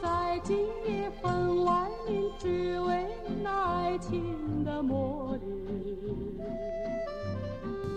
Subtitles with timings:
[0.00, 0.56] 在今
[0.86, 3.04] 夜分外里，只为
[3.42, 5.42] 那爱情的魔力。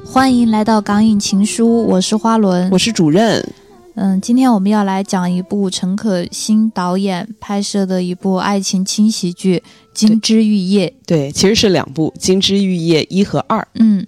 [0.05, 3.47] 欢迎来到《港影情书》，我是花轮，我是主任。
[3.95, 9.59] 嗯，今天我们要来讲一部陈可辛导演拍摄的一部爱情轻喜剧
[9.93, 10.89] 《金枝玉叶》。
[11.07, 13.65] 对，其实是两部《金枝玉叶》一和二。
[13.75, 14.05] 嗯，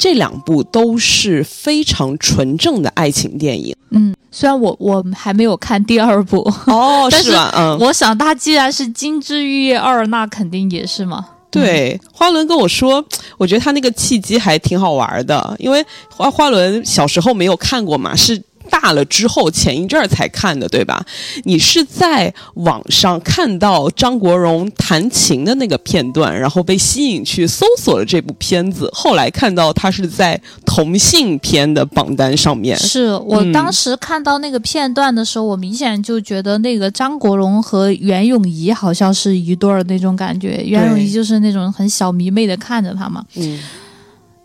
[0.00, 3.76] 这两部都是非常纯正的爱情电影。
[3.90, 7.52] 嗯，虽然我我还没有看第二部哦， 但是吧？
[7.54, 11.26] 嗯，我想它既然是《金枝玉叶二》，那肯定也是嘛。
[11.50, 13.04] 对，花轮跟我说，
[13.36, 18.42] 我觉得他那个契机还挺好玩的，因为花花轮小时候没有看过嘛，是。
[18.70, 21.04] 大了之后，前一阵儿才看的，对吧？
[21.44, 32.76] 你是在网上看到张国荣弹琴的那个片段，然后被吸引去搜索了这部片子，后来看到他是在同性片的榜单上面。
[32.78, 43.24] 是我当时看到那个片段的时候，我明显就觉得那个张国荣和袁咏仪好像是一对儿那种感觉，袁咏仪就是那种很小迷妹的看着他嘛。
[43.34, 43.58] 嗯。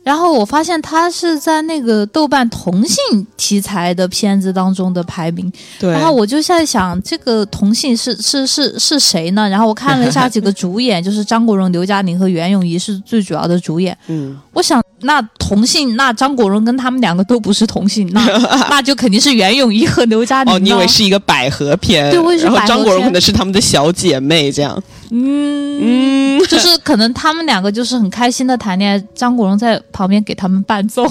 [0.05, 5.91] 然后我发现他是在那个豆瓣同性题材的片子当中的排名，对。
[5.91, 9.49] 然后我就在想，这个同性是是是是谁呢？
[9.49, 13.97] 然后我看了一下几个主演， 就是张国荣、刘嘉玲和袁咏仪是最主要的主演。
[14.05, 18.25] 嗯，我想那同性，那张国荣跟他们两个都不是同性，那
[18.71, 20.53] 那就肯定是袁咏仪和刘嘉玲。
[20.53, 22.09] 哦，你以为是一个百合片？
[22.09, 22.53] 对，为什么？
[22.55, 24.81] 然后张国荣可能是他们的小姐妹这样。
[25.11, 31.05] 嗯嗯， 就是可能他们两个就是很开心的谈恋爱，张国荣在旁边给他们伴奏，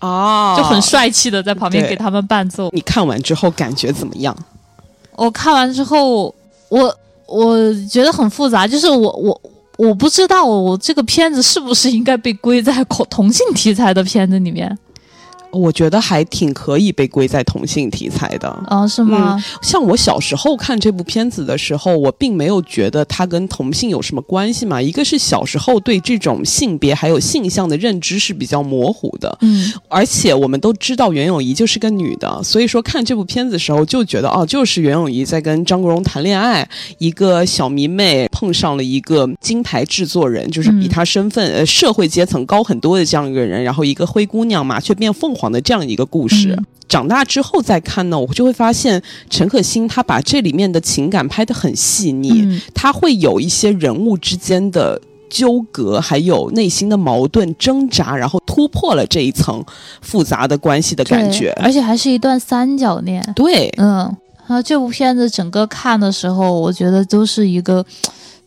[0.00, 2.68] 哦，就很帅气的在旁边给他们伴奏。
[2.72, 4.36] 你看完之后感觉怎么样？
[5.14, 6.34] 我看完之后，
[6.68, 7.56] 我我
[7.88, 9.40] 觉得很复杂，就是我我
[9.78, 14.76] 我不知道我这个片子是不是应该被归在同性题材的片子里面。
[15.50, 18.86] 我觉得还挺可以被归在同性题材的啊？
[18.86, 19.42] 是吗？
[19.62, 24.80] 像我小时候看这部片子的时候，我并没有觉得它跟同性有什么关系嘛。
[24.80, 45.37] 一个是小时候对这种性别还有性向的认知是比较模糊的，嗯，而且我们都知道袁咏仪就是个女的，所以说看这部片子的时候就觉得哦，就是袁咏仪在跟张国荣谈恋爱，一个小迷妹碰上了一个金牌制作人，就是比她身份呃社会阶层高很多的这样一个人，然后一个灰姑娘麻雀变凤。
[45.38, 49.00] 黄的这样一个故事，长大之后再看呢，我就会发现
[49.30, 55.00] 陈可辛他把这里面的情感拍得很细腻，他会有一些人物之间的
[55.30, 59.64] 纠葛，还有内心的矛盾挣扎，然后突破了这一层
[60.00, 63.22] 复杂的关系的感觉，而且还是一段三角恋。
[63.36, 63.98] 对，嗯，
[64.46, 67.86] 然后这部片子整个看的时候，我觉得都是一个。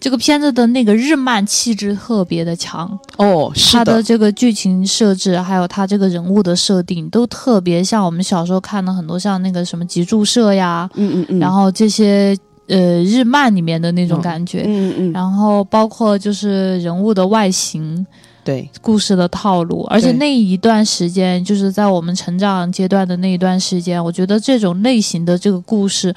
[0.02, 3.86] 这个片子的那个日漫气质特别的强哦，是的。
[3.86, 12.36] 它的这个剧情设置，还有它这个人物的设定，都特别像我们小时候看的很多像那个什么集注社呀，嗯嗯嗯，然后这些
[12.68, 18.04] 呃日漫里面的那种感觉，嗯嗯，然后包括就是人物的外形，
[18.44, 26.12] 对，故事的套路，而且那一段时间就是在我们成长阶段的那一段时间，我觉得这种类型的这个故事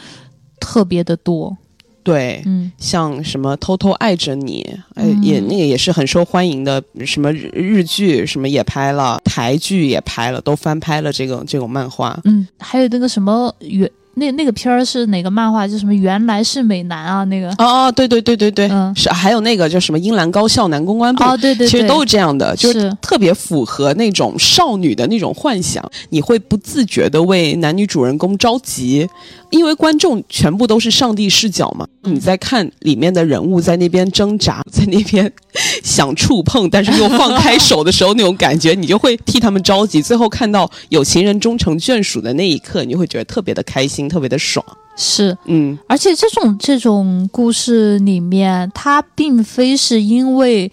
[0.58, 1.54] 特别的多。
[2.04, 12.20] 对，嗯，像什么偷偷爱着你，哎，也那个也是很受欢迎的，什么日日剧什么也拍了，台剧也拍了，都翻拍了这个这种漫画。
[12.24, 15.66] 嗯，还有那个什么原那那个片儿是哪个漫画？
[15.66, 29.08] 就什么原来是美男啊，那个哦哦，对对对对对，嗯，是还有那个叫什么英兰高校男公关部，哦对对，其实都是这样的，就是特别符合那种少女的那种幻想，你会不自觉的为男女主人公着急。
[29.50, 35.32] 因为观众全部都是上帝视角嘛，你在看里面的人物在那边挣扎，在那边
[35.84, 40.02] 想触碰，但是又放开手的时候，那种感觉你就会替他们着急。
[40.02, 44.64] 最后看到有情人终成眷属的那一刻，你会觉得特别的开心，特别的爽。
[44.96, 50.70] 是，嗯，而且这种这种故事里面，它并非是因为。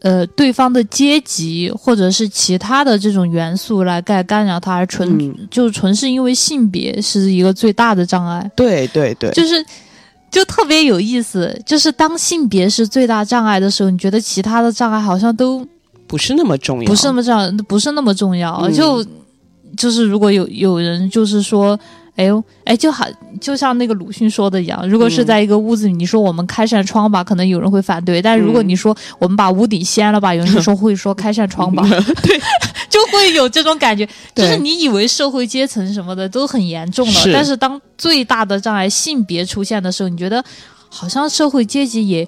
[0.00, 8.48] 呃，对方的阶级或者是其他的这种元素来干干扰他，而纯就纯是因为性别是一个最大的障碍。
[8.54, 9.54] 对对对，就是
[10.30, 15.66] 就特别有意思，就是当性别是最大障碍的时候，你觉得其他的障碍好像都
[16.06, 18.70] 不是那么重要，不是那么重要，不是那么重要。
[18.70, 19.04] 就
[19.76, 21.76] 就是如果有有人就是说。
[22.16, 23.06] 哎呦，哎，就好，
[23.40, 31.86] 就像那个鲁迅说的一样，如果是在一个屋子里，你说我们开扇窗吧，可能有人会反对；但如果你说我们把屋顶掀了吧，有人 就说会说开扇窗吧，
[32.22, 32.40] 对，
[32.88, 34.08] 就会有这种感觉。
[34.34, 40.42] 就是你以为社会阶层什么的都很严重了，但是当最大的障碍性别出现的时候，你觉得
[40.88, 42.26] 好像社会阶级也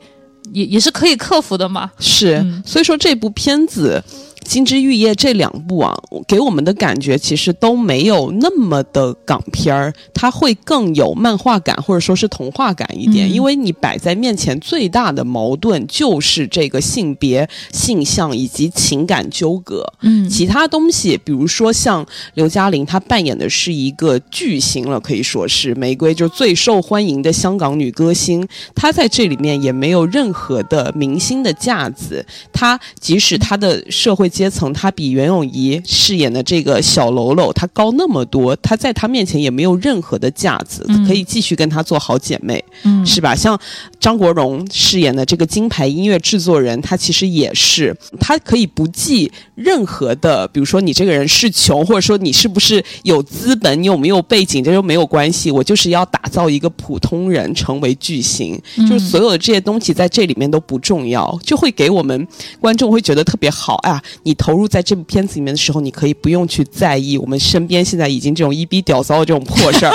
[0.52, 1.90] 也也是可以克服的嘛？
[1.98, 4.02] 是，所以说这部片子。
[4.48, 5.94] 金枝玉叶》这两部啊，
[6.26, 13.28] 给我们的感觉其实都没有那么的港片儿，它会更有漫画感或者说是童话感一点。
[13.28, 19.84] 嗯因为你摆在面前最大的矛盾就是这个性别、性向以及情感纠葛。
[20.00, 22.04] 嗯其他东西，比如说像
[22.34, 28.48] 刘嘉玲，她扮演的是一个巨星了，可以说是玫瑰，就最受欢迎的香港女歌星。
[28.74, 32.24] 她在这里面也没有任何的明星的架子。
[32.50, 42.62] 她即使她的社会阶层，他比袁咏仪饰演的这个小喽喽，他高那么多，他在他面前也没有任何的架子，嗯可以继续跟她做好姐妹。
[42.84, 43.34] 嗯是吧？
[43.34, 43.58] 像
[43.98, 55.50] 张国荣饰演的这个金牌音乐制作人，他其实也是，他可以不计任何的，比如说你这个人是穷，或者说你是不是有资本，你有没有背景，这都没有关系。
[55.50, 62.28] 我就是要打造一个普通人成为巨星，就是所有的这些东西在这里面都不重要，就会给我们
[62.60, 64.00] 观众会觉得特别好啊！
[64.28, 69.92] 你投入在这部片子里面的时候，你可以不用去在意我们身边现在已经这种一逼屌骚的这种破事儿。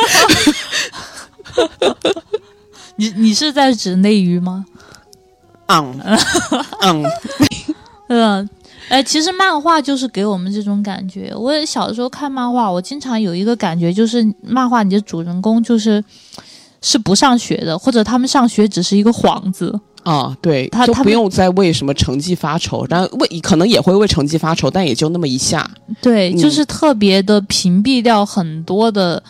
[2.97, 4.65] 你你是在指内娱吗？
[5.67, 5.99] 嗯
[6.81, 7.05] 嗯，
[8.09, 8.49] 嗯，
[8.89, 11.31] 哎，其实漫画就是给我们这种感觉。
[11.35, 16.03] 我小时候看漫画，我经常有一个感觉，就是漫画你的主人公就是
[16.81, 19.79] 是不上学的，或者他们上学只是一个幌子。
[20.03, 25.69] 啊，对，就他他不用再为什么成绩发愁，然后为可能也会为成绩发愁，但也就那么一下。
[26.01, 26.37] 对，嗯。
[26.37, 29.23] 就是特别的屏蔽掉很多的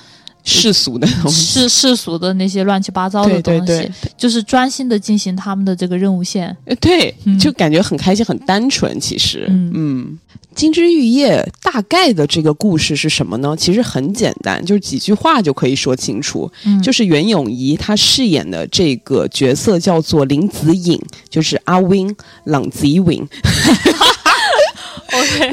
[0.44, 1.60] 世俗的东西。
[1.62, 6.56] 世世俗的那些乱七八糟的东西，对对，就是专心的进行他们的这个任务线。
[6.66, 9.00] 呃对，嗯就感觉很开心，很单纯。
[9.00, 10.20] 其实，嗯嗯，
[10.54, 13.56] 金枝玉叶大概的这个故事是什么呢？
[13.58, 16.52] 其实很简单，就是几句话就可以说清楚。
[16.66, 23.28] 嗯，就是袁咏仪她饰演的这个角色叫做林子颖，就是阿 win 朗子颖。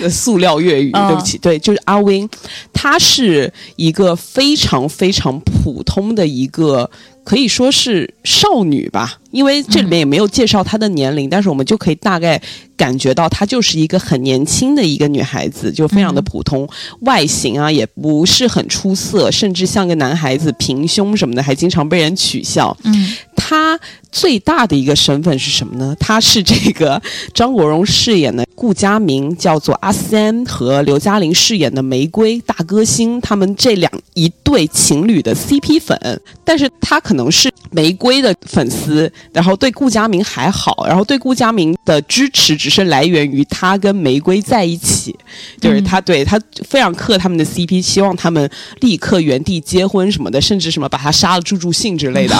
[0.08, 1.08] 塑料粤语，嗯。
[1.08, 2.28] 对不起，对，就是阿 win，
[2.72, 6.90] 他是一个非常非常普通的一个，
[7.24, 12.40] 可以说是少女吧，因为这里面也没有介绍她的年龄，但是我们就可以大概
[12.76, 16.68] 感觉到她就是一个很年轻的一个女孩子，就非常的普通，
[17.00, 22.76] 外形啊也不是很出色，甚至像个男孩子，平胸什么的，还经常被人取笑。
[22.84, 23.78] 嗯她
[24.12, 25.96] 最大的一个身份是什么呢？
[25.98, 27.00] 她是这个
[27.34, 36.20] 张国荣饰演的顾佳明，叫做阿三，和刘嘉玲饰演的玫瑰大歌星，他们这两一对情侣的 CP 粉。
[36.44, 45.12] 但是她可能是玫瑰的粉丝，然后对顾佳明还好，然后对顾佳明的支持只是来源于他跟玫瑰在一起，
[45.60, 48.48] 就是他对他非常克他们的 CP，希望他们
[48.80, 52.36] 立刻原地结婚什么的，甚至什么把他杀了助助兴之类的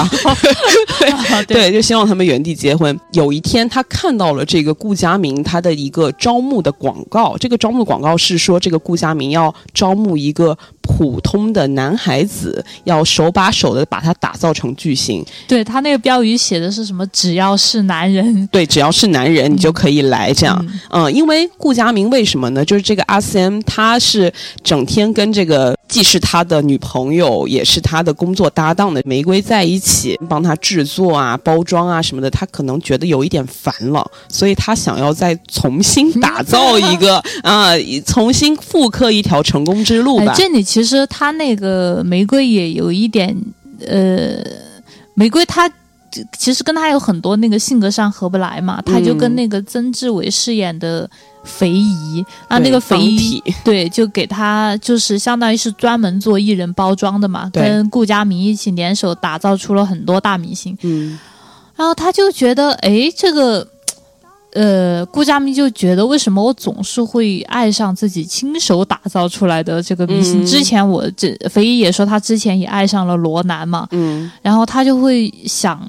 [1.49, 2.97] 对，就希望他们原地结婚。
[3.13, 10.57] 有一天，他看到了这个顾佳明他的一个招募的广告，这个招募广告是说，这个顾佳明要招募一个
[11.01, 15.25] 普通的男孩子，要手把手的把他打造成巨星。
[15.49, 17.07] 对他那个标语写的是什么？
[17.07, 20.63] 只要是男人，对，只要是男人，你就可以来这样。
[20.91, 22.63] 嗯嗯，因为顾佳明为什么呢？
[22.63, 24.31] 就是这个阿 Sam，他是
[24.63, 37.71] 整天跟这个既是他的女朋友，也是他的工作搭档的玫瑰在一起，帮他制作啊、包装啊什么的，他可能觉得有一点烦了，所以他想要再重新打造一个啊、
[38.05, 40.33] 重新复刻一条成功之路吧。
[40.33, 43.37] 哎，这里其实他那个玫瑰也有一点，
[43.87, 44.43] 呃，
[45.15, 45.71] 玫瑰他
[46.37, 51.09] 其实跟他有很多那个性格上合不来嘛，他就跟嗯那个曾志伟饰演的
[51.45, 61.19] 肥姨啊，那个肥姨对，就给他就是相当于是专门做艺人包装的嘛，跟顾佳明一起联手打造出了很多大明星，嗯，
[61.77, 63.67] 然后他就觉得，哎，这个。
[64.53, 70.43] 呃，顾佳明就觉得为什么我总是会爱上自己亲手打造出来的这个明星？
[70.43, 75.81] 嗯之前我这肥姨也说他之前也爱上了罗南嘛，嗯，然后他就会想，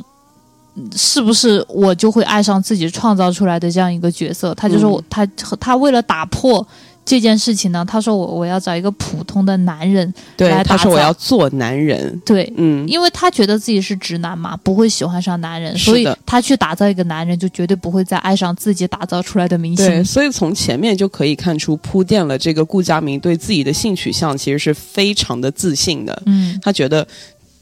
[0.76, 4.54] 嗯是不是我就会爱上自己创造出来的这样一个角色？
[4.54, 5.26] 他就说我、嗯他
[5.60, 6.66] 他为了打破
[7.04, 20.06] 这件事情呢，他说我我要找一个普通的男人，对来，打造他说我要做男人，对，嗯，因为他觉得自己是直男嘛，不会喜欢上男人，所以他去打造一个男人，就绝对不会再爱上自己打造出来的明对，星。
[20.06, 26.24] 所以从前面就可以看出铺垫了这个顾佳明对自己的性取向其实是非常的自信的。
[26.28, 27.06] 嗯，他觉得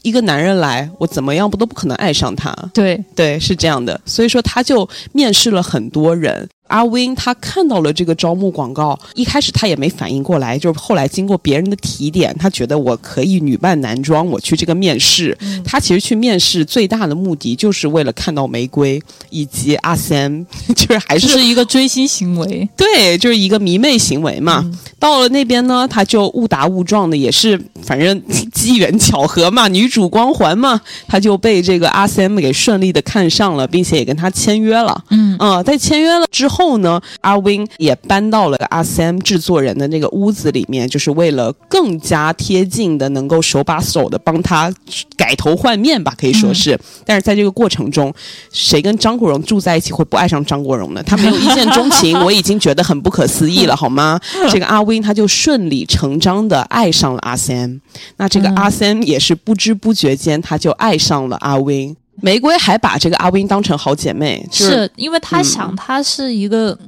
[0.02, 2.54] 一个男人来，我怎么样不都不可能爱上他。
[2.72, 4.00] 对，对，是这样的。
[4.04, 15.36] 所以说他就面试了很多人，阿 Win 他看到了这个招募广告，一开始他也没反应过来，就是后来经过别人的提点，他觉得我可以女扮男装，我去这个面试。
[15.64, 22.68] 他其实去面试最大的目的就是为了看到玫瑰以及阿 Sam， 就是还这是一个追星行为。
[22.76, 24.64] 对，就是一个迷妹行为嘛。
[24.98, 28.22] 到了那边呢，他就误打误撞的，也是反正
[28.52, 35.02] 机缘巧合嘛，女主光环嘛，他就被这个阿 Sam 给顺利的看上了，并且也跟他签约了。
[35.08, 44.72] 嗯啊、在签约了之后呢，阿 Win 也搬到了阿 Sam 制作人的那个屋子里面，就是为了更加贴近的能够手把手的帮他
[45.16, 46.78] 改头换面吧，可以说是。
[47.04, 48.12] 但是在这个过程中，
[48.52, 51.02] 谁跟张国荣住在一起会不爱上张国荣呢？
[51.02, 54.18] 他没有一见钟情，我已经觉得很不可思议了，好吗？
[54.50, 57.80] 这个阿 Win 他就顺理成章的爱上了阿 Sam，
[58.16, 61.96] 那这个嗯阿 Sam 也是不知不觉间他就爱上了阿 Win。
[62.22, 66.76] 玫瑰还把这个阿 Win 当成好姐妹，就是是因为她想她是一个。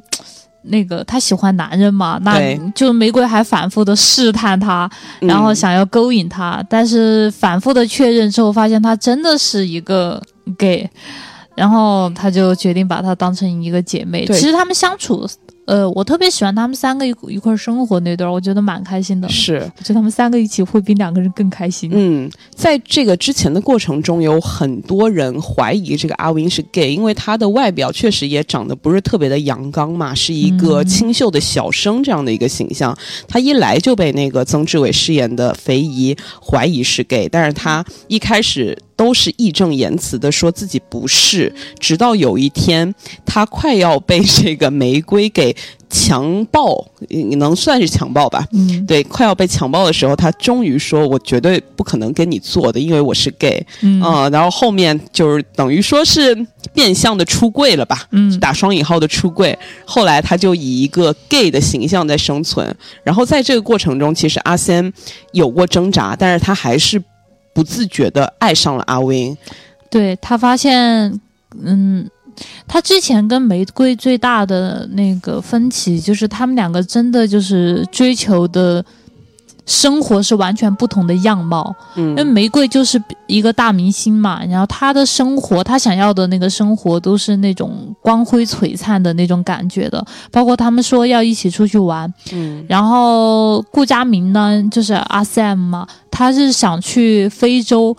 [0.64, 2.38] 那个他喜欢男人嘛，那
[2.72, 4.88] 就玫瑰还反复的试探他，
[5.20, 10.22] 嗯然后想要勾引他，但是反复的确认之后，发现他真的是一个
[10.56, 10.88] gay，
[11.56, 14.24] 然后他就决定把她当成一个姐妹。
[14.26, 15.28] 其实他们相处，
[15.64, 19.28] 呃，我特别喜欢他们三个一一块儿生活那段，我觉得蛮开心的。
[19.28, 21.90] 是我觉得他们三个一起会比两个人更开心。
[21.92, 32.96] 嗯，在这个之前的过程中，有很多人怀疑这个阿 Win 是 gay，因为他的外表确实也长得不是特别的阳刚嘛，是一个嗯清秀的小生这样的一个形象。
[33.28, 38.76] 他一来就被那个曾志伟饰演的肥姨怀疑是 gay，但是他一开始。
[39.02, 42.94] 都是义正言辞的说自己不是，直到有一天
[43.26, 45.56] 他快要被这个玫瑰给
[45.90, 48.46] 强暴，你能算是强暴吧？
[48.52, 56.32] 嗯对，快要被强暴的时候，他终于说：“我绝对不可能跟你做的，因为我是 gay。”嗯嗯，然后后面就是等于说是
[56.72, 59.58] 变相的出柜了吧，嗯打双引号的出柜。
[59.84, 64.92] 后来他就以一个 gay 的形象在生存，然后在这个过程中，其实阿仙
[65.32, 67.02] 有过挣扎，但是他还是
[67.54, 69.36] 不自觉的爱上了阿 Win。
[69.90, 71.20] 对他发现，
[71.62, 72.08] 嗯，
[72.66, 78.82] 他之前跟玫瑰最大的那个分歧就是他们两个真的就是追求的
[79.66, 81.74] 生活是完全不同的样貌。
[81.94, 97.96] 因为嗯玫瑰就是一个大明星嘛，然后他的生活，他想要的那个生活都是那种光辉璀璨的那种感觉的，包括他们说要一起出去玩，嗯然后顾佳明呢，就是阿 Sam 嘛，他是想去非洲，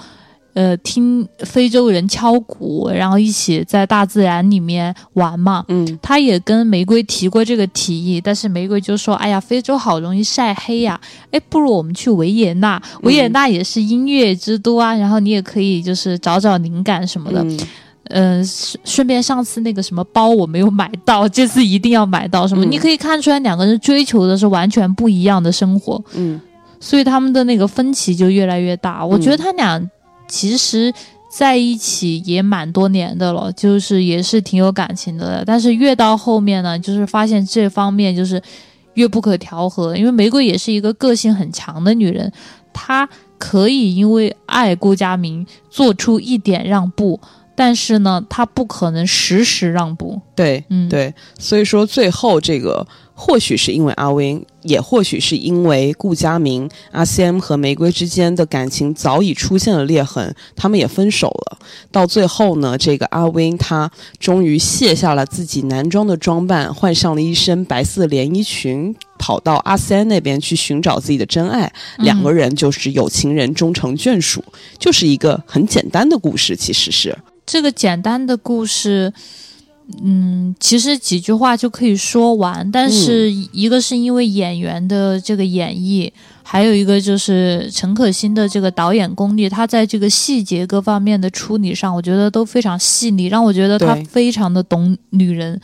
[0.53, 5.65] 呃，听非洲人敲鼓，然后一起在大自然里面玩嘛。
[5.67, 6.00] 嗯。
[6.00, 11.00] 他也跟玫瑰提过这个提议，但是玫瑰就说：“哎呀，非洲好容易晒黑呀、
[11.32, 17.43] 哎，不如我们去维也纳，维也纳也是音乐之都啊，然后你也可以就是找找灵感什么的。
[17.43, 17.60] 嗯。
[18.10, 22.63] 嗯，顺顺便上次那个什么包我没有买到， 这次一定要买到什么？
[22.63, 22.70] 嗯。
[22.70, 26.39] 你可以看出来两个人追求的是完全不一样的生活，嗯
[26.83, 29.05] 所以他们的那个分歧就越来越大。
[29.05, 29.81] 我觉得他俩
[30.27, 30.93] 其实
[31.31, 38.41] 在一起也蛮多年的了，就是也是挺有感情的，但是越到后面呢，就是发现这方面就是
[38.95, 39.95] 越不可调和。
[39.95, 42.29] 因为玫瑰也是一个个性很强的女人，
[42.73, 47.17] 她可以因为爱顾佳明做出一点让步。
[47.55, 50.19] 但是呢，她不可能时时让步。
[50.35, 61.58] 对嗯，，对，所以说最后这个或许是因为阿 Win，也或许是因为顾佳明、阿 Sam 和玫瑰之间的感情早已出现了裂痕，他们也分手了。
[61.91, 68.96] 到最后呢，这个阿 Win 他终于卸下了自己男装的装扮，换上了一身白色连衣裙。
[69.20, 74.43] 跑到阿 Sam 那边去寻找自己的真爱，两个嗯人就是有情人终成眷属，
[74.77, 79.13] 就是一个很简单的故事，其实是，这个简单的故事，
[80.01, 82.69] 嗯，其实几句话就可以说完。
[82.71, 86.09] 但是一个是因为演员的这个演绎，
[86.41, 95.59] 还有一个就是陈可辛的这个导演功力，他在这个细节各方面的处理上，我觉得都非常细腻，让我觉得他非常的懂女人，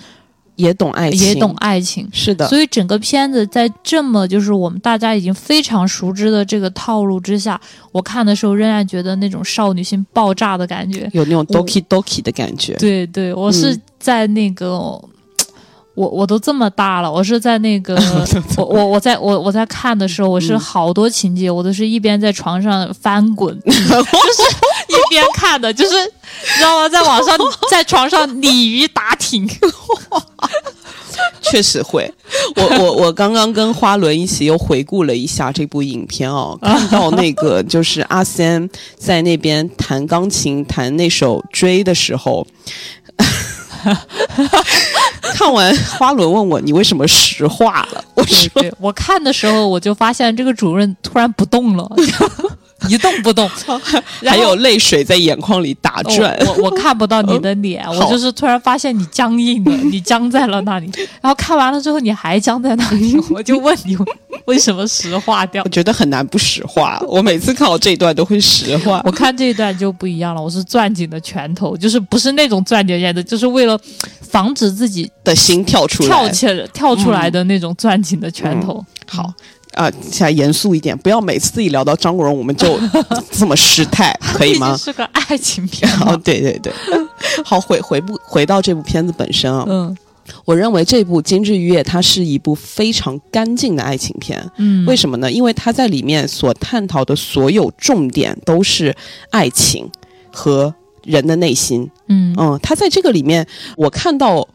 [0.60, 2.08] 也懂爱情，也懂爱情。
[2.12, 7.60] 是的，所以整个片子在这么就是我们大家已经非常熟知的这个套路之下，
[7.94, 11.10] 我看的时候仍然觉得那种少女心爆炸的感觉。
[11.13, 12.74] 有那种 doki doki 的感觉。
[12.74, 14.78] 对对，我是嗯在那个，
[15.96, 17.98] 我我都这么大了，我是在那个，
[18.58, 23.84] 我我我在我我在看的时候，我是嗯好多情节，我都是一边在床上翻滚， 就是
[24.89, 26.89] 一边看的，就是你知道吗？
[26.89, 27.38] 在网上
[27.69, 29.48] 在床上鲤鱼打挺，
[31.41, 32.12] 确实会。
[32.55, 42.46] 我我我刚刚跟花轮一起又回顾了一下这部影片哦， 看到那个就是阿 Sam 在那边弹钢琴弹那首《追》的时候。
[45.34, 48.03] 看完花轮问我你为什么石化了？
[48.13, 51.89] 我对说对，我看的时候我就发现这个主任突然不动了，
[52.88, 53.50] 一动不动，
[54.25, 56.33] 还有泪水在眼眶里打转。
[56.45, 60.89] 哦我我看不到你的脸，我就是突然发现你僵硬了，你僵在了那里。
[61.21, 63.98] 然后看完了之后，你还僵在那里，我就问你
[64.45, 65.69] 为什么石化掉我？
[65.69, 69.01] 觉得很难不石化，我每次看我这一段都会石化。
[69.05, 73.79] 我看这一段就不一样了，我是攥紧的拳头，就是不是那种攥紧的拳头，就是为了
[74.21, 78.83] 防止自己的心跳出来，跳起来跳出来的那种攥紧的拳头。
[79.07, 79.33] 好
[79.73, 82.79] 啊、现在严肃一点，不要每次一聊到张国荣我们就
[83.31, 84.75] 这么失态，可以吗？
[84.75, 86.73] 是个爱情片哦，对对对，
[87.45, 89.95] 好，回回不回到这部片子本身啊，嗯
[90.45, 94.39] 我认为这部《金枝玉叶》它是一部非常干净的爱情片。
[94.57, 95.31] 嗯，为什么呢？
[95.31, 98.95] 因为它在里面所探讨的所有重点都是
[99.31, 99.89] 爱情
[100.31, 100.71] 和
[101.03, 101.89] 人的内心。
[102.09, 103.43] 嗯嗯，它在这个里面，
[103.75, 104.47] 我看到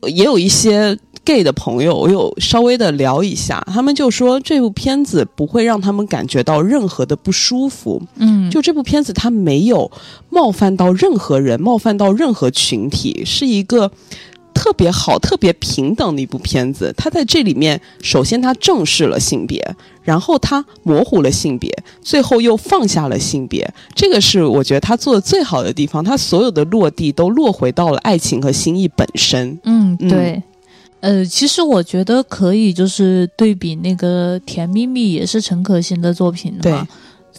[0.00, 0.96] 呃也有一些
[1.30, 8.02] gay 的朋友，我有稍微的聊一下，他们就说这部片子不会让他们感觉到任何的不舒服。
[8.16, 9.88] 嗯，就这部片子，它没有
[10.28, 13.92] 冒犯到任何人，冒犯到任何群体，是一个。
[14.52, 19.64] 特别好、特别平等的一部片子，它在这里面，首先它正视了性别，
[20.02, 21.72] 然后它模糊了性别，
[22.02, 26.04] 最后又放下了性别，这个是我觉得他做的最好的地方。
[26.04, 29.58] 他所有的落地都落回到了爱情和心意本身。
[29.64, 30.42] 嗯，嗯对。
[31.00, 36.86] 呃，其实我觉得可以，就是对比那个《甜蜜蜜》，也是陈可辛的作品的嘛，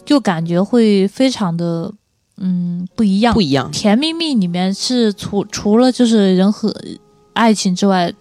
[0.04, 1.92] 就感觉会非常的
[2.38, 3.32] 嗯不一样。
[3.32, 6.74] 不一样，甜蜜蜜里面是除除了就是人和
[7.34, 8.12] 爱情之外，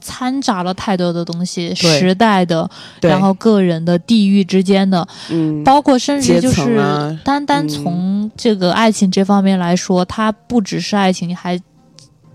[0.00, 2.68] 掺杂了太多的东西，时代的，
[3.02, 11.60] 然后个人的、地域之间的，嗯，包括甚至就是啊单单嗯从这个爱情这方面来说，它不只是爱情，还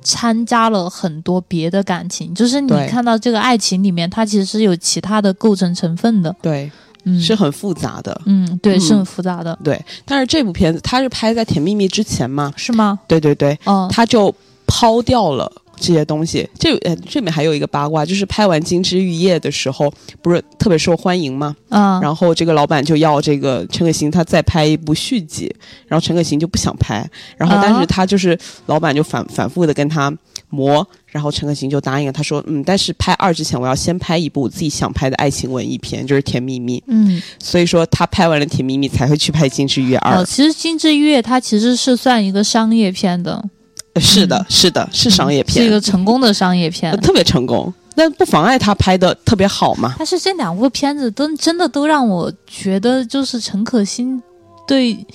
[0.03, 2.33] 掺加了很多别的感情。
[2.35, 6.35] 就是你看到这个爱情里面，它其实是有其他的构成成分的。
[6.41, 6.71] 对，
[7.05, 8.21] 嗯，是很复杂的。
[8.25, 12.53] 嗯，对，嗯是很复杂的，对，但是这部片子它是拍在《甜蜜蜜》之前嘛？
[12.55, 12.99] 是吗？
[13.07, 14.33] 对对对，嗯，他就
[14.67, 15.51] 抛掉了。
[15.83, 21.53] 这些东西，这呃这里面还有一个八卦，就是拍完《金枝玉叶》的时候，不是特别受欢迎吗？
[21.67, 25.53] 啊，然后这个老板就要这个陈可辛他再拍一部续集，
[25.87, 28.37] 然后陈可辛就不想拍，然后但是啊他就是
[28.67, 30.11] 老板就反反复的跟他
[30.49, 43.49] 磨，然后陈可辛就答应了，他说嗯，但是拍二之前我要先拍一部我自己想拍的爱情文艺片，就是《甜蜜蜜》，嗯，所以说他拍完了《甜蜜蜜》才会去拍《金枝玉叶二》哦，其实《金枝玉叶》它其实是算一个商业片的，呃
[43.99, 46.97] 是的，是的，是商业片，是一个成功的商业片呃。
[46.97, 49.93] 特别成功，但不妨碍他拍的特别好嘛。
[49.97, 54.21] 但是这两部片子都真的都让我觉得，就是陈可辛
[54.67, 55.05] 对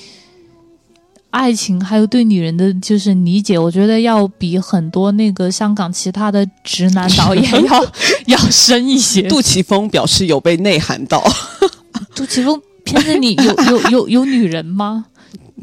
[1.30, 7.84] 爱情还有对女人的就是理解，我觉得要比很多那个香港其他的直男导演 要
[8.26, 9.22] 要深一些。
[9.22, 11.22] 杜琪峰表示有被内涵到，
[12.14, 15.06] 杜琪峰片子里有有有有女人吗？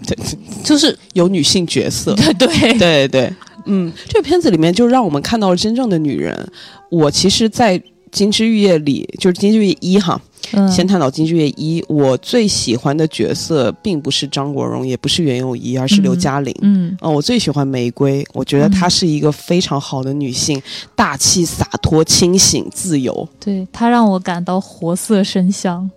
[0.08, 0.18] 对，
[0.64, 3.34] 就是有女性角色， 对对对对，
[3.66, 6.48] 嗯，这个片子里面就让我们看到了真正的女人。
[6.90, 7.80] 我其实，在
[8.12, 10.20] 《金枝玉叶》里，就是《金枝玉叶一》哈，
[10.54, 16.56] 嗯先探讨《金枝玉叶一》，我最喜欢的角色并不是张国荣，也不是袁咏仪，而是刘嘉玲。
[16.62, 20.62] 嗯嗯，我最喜欢玫瑰，我觉得她是一个非常好的女性，
[20.96, 23.28] 大气、洒脱、清醒、自由。
[23.44, 25.90] 对，她让我感到活色生香。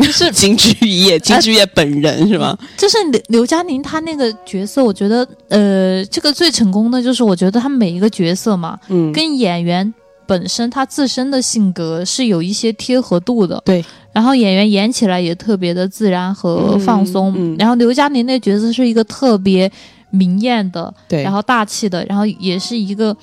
[0.00, 2.56] 就是 金枝玉叶，金枝玉叶本人是吗？
[2.76, 9.92] 就是刘刘嘉玲她那个角色，我觉得呃，这个最成功的就是我觉得她每一个角色嘛，嗯，跟演员
[10.26, 13.60] 本身她自身的性格是有一些贴合度的。
[13.64, 17.32] 对，然后演员演起来也特别的自然和放松。
[17.36, 19.70] 嗯嗯然后刘嘉玲那角色是一个特别
[20.10, 23.16] 明艳的，对，然后大气的，然后也是一个。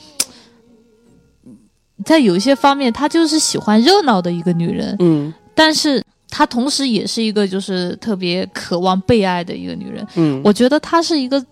[2.06, 10.06] 在有一些方面，她就是喜欢热闹的一个女人，嗯但是她同时也是一个就是特别渴望被爱的一个女人。
[10.16, 11.44] 嗯，我觉得她是一个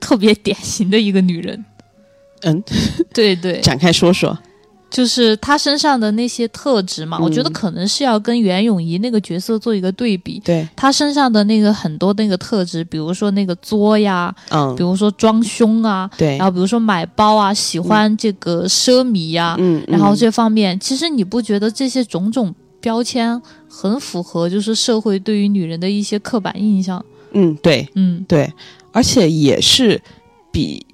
[0.00, 1.64] 特别典型的一个女人。
[2.42, 2.62] 嗯，
[3.14, 4.36] 对对，展开说说。
[4.90, 10.38] 就是她身上的那些特质嘛，嗯我觉得可能是要跟袁咏仪那个角色做一个对比。
[10.44, 27.02] 对，她身上的那个很多那个特质，比如说那个作呀，嗯比，如说装凶啊，对然，后比如说买包啊，喜欢这个奢靡呀、嗯，然后嗯这方面，其实你不觉得这些种种标签很符合就是社会对于女人的一些刻板印象？
[27.32, 28.52] 嗯，对嗯，对，
[28.92, 29.98] 而且也是
[30.52, 30.84] 比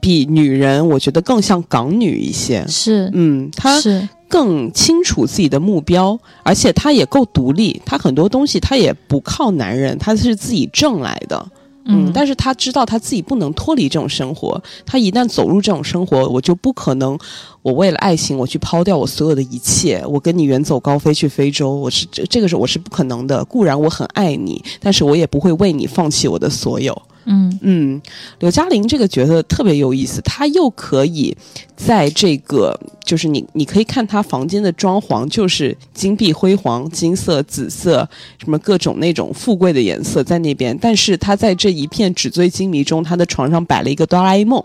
[0.00, 2.66] 比女人，我觉得更像港女一些。
[2.66, 3.10] 是。
[3.12, 7.78] 嗯，她是，更清楚自己的目标，而且她也够独立。
[7.84, 11.46] 她很多东西她也不靠男人，她是自己挣来的。
[11.86, 17.18] 嗯，但是他知道他自己不能脱离这种生活，他一旦走入这种生活，我就不可能，
[17.60, 23.44] 我为了爱情我去抛掉我所有的一切，我跟你远走高飞去非洲，我是这这个是我是不可能的。
[23.44, 27.00] 固然我很爱你，但是我也不会为你放弃我的所有。
[27.26, 28.02] 嗯嗯，
[28.40, 31.36] 刘嘉玲这个角色特别有意思，她又可以
[31.76, 38.08] 在这个，就是你你可以看她房间的装潢，就是金碧辉煌、金色、紫色，
[38.38, 40.76] 什么各种那种富贵的颜色在那边。
[40.80, 44.62] 但是她在这一片纸醉金迷中，她的床上摆了一个哆啦 A 梦，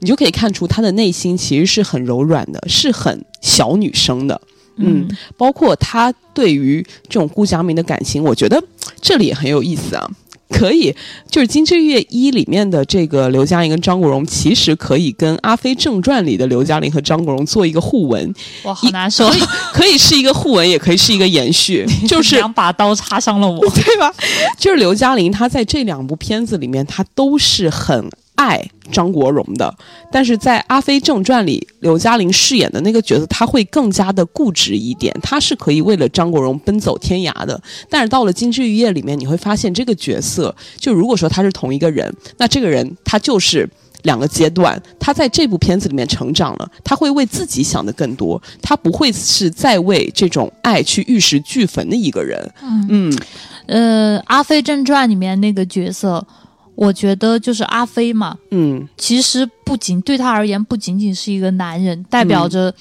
[0.00, 4.40] 你就可以看出她的内心其实是很柔软的，是很小女生的。
[4.76, 8.62] 嗯，包括她对于这种顾佳明的感情，我觉得
[9.00, 10.08] 这里也很有意思啊。
[10.48, 10.94] 可以，
[11.30, 18.34] 就是《金枝玉叶一》里面的这个刘嘉玲跟张国荣，其实可以跟《阿飞正传》里的刘嘉玲和张国荣做一个互文。
[18.64, 19.28] 哇，好难受。
[19.28, 19.40] 可以，
[19.72, 21.86] 可以是一个互文，也可以是一个延续。
[22.08, 24.12] 就是两把刀插伤了我， 对吧？
[24.58, 28.10] 就是刘嘉玲，她在这两部片子里面，她都是很。
[28.38, 29.76] 爱张国荣的，
[30.12, 37.60] 但是在《阿飞正传》里，刘嘉玲饰演的那个角色，她会更加的固执一点，她是可以为了张国荣奔走天涯的。
[37.90, 43.68] 但是到了《金枝玉叶》里面，你会发现这个角色，就如果说他是同一个人，那这个人他就是
[44.04, 44.80] 两个阶段。
[45.00, 52.48] 他在这部片子里面成长了，他会为自己想的更多，他不会是在为这种爱去玉石俱焚的一个人。
[52.62, 53.18] 嗯嗯，
[53.66, 56.24] 呃，《阿飞正传》里面那个角色。
[56.78, 62.72] 我觉得就是阿飞嘛，嗯，其实不仅对他而言，不仅仅是一个男人，代表着，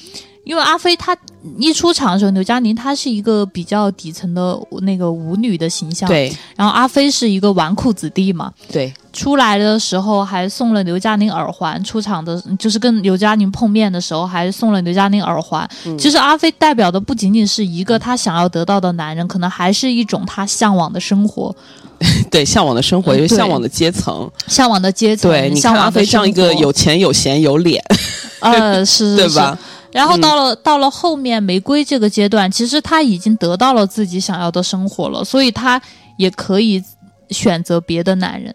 [0.44, 1.18] 因为阿飞他
[1.58, 15.68] 一出场的时候，刘嘉玲她是一个比较底层的那个舞女的形象，对，然后阿飞是一个纨绔子弟嘛，对，出来的时候还送了刘嘉玲耳环，出场的就是跟刘嘉玲碰面的时候还送了刘嘉玲耳环。
[15.98, 21.56] 其实阿飞代表的不仅仅是一个他想要得到的男人，可能还是一种他向往的生活。
[22.30, 25.32] 对，向往的生活，就是向往的阶层，向往的阶层。
[25.32, 27.84] 对，你看阿飞这样一个有钱、有闲、有脸
[28.42, 29.58] 呃，是，对吧？
[29.92, 35.82] 然后到了到了后面玫瑰这个阶段，其实他已经得到了自己想要的生活了，所以他
[36.18, 36.84] 也可以
[37.30, 38.54] 选择别的男人。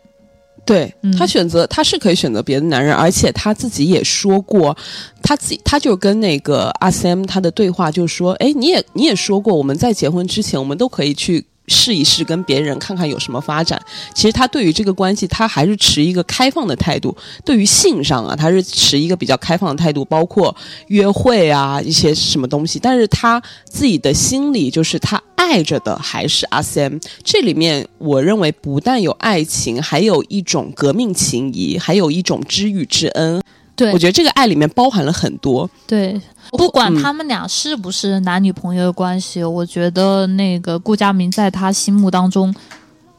[0.64, 4.76] 对他选择，他是可以选择别的男人，而且他自己也说过，
[5.20, 13.80] 他自己他就跟那个阿 Sam 他的对话就说：“哎，你也你也说过，我们在结婚之前，我们都可以去。”试一试跟别人看看有什么发展。
[14.14, 17.16] 其实他对于这个关系，他还是持一个开放的态度。
[17.44, 20.54] 对于性上啊，他是持一个比较开放的态度，包括
[20.88, 22.78] 约会啊一些什么东西。
[22.78, 27.02] 但是他自己的心里，就是他爱着的还是阿 Sam。
[27.24, 33.42] 这里面，我认为不但有爱情，还有一种革命情谊，还有一种知遇之恩。
[33.74, 35.68] 对我觉得这个爱里面包含了很多。
[35.86, 36.20] 对。
[36.50, 42.54] 不管他们俩是不是男女朋友的关系，我觉得那个顾佳明在他心目当中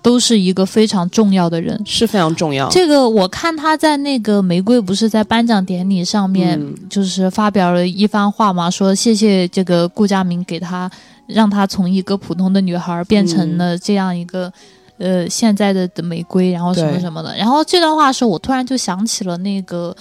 [0.03, 2.69] 都是一个非常重要的人，是非常重要。
[2.69, 10.87] 这个我看他在那个玫瑰不是在颁奖典礼上面就是发表了一番话嘛，说谢谢这个顾佳明给他
[11.25, 14.53] 让他从一个普通的女孩变成了这样一个
[14.99, 17.35] 呃现在的的玫瑰，然后什么什么的。
[17.35, 19.95] 然后这段话的时候，我突然就想起了那个。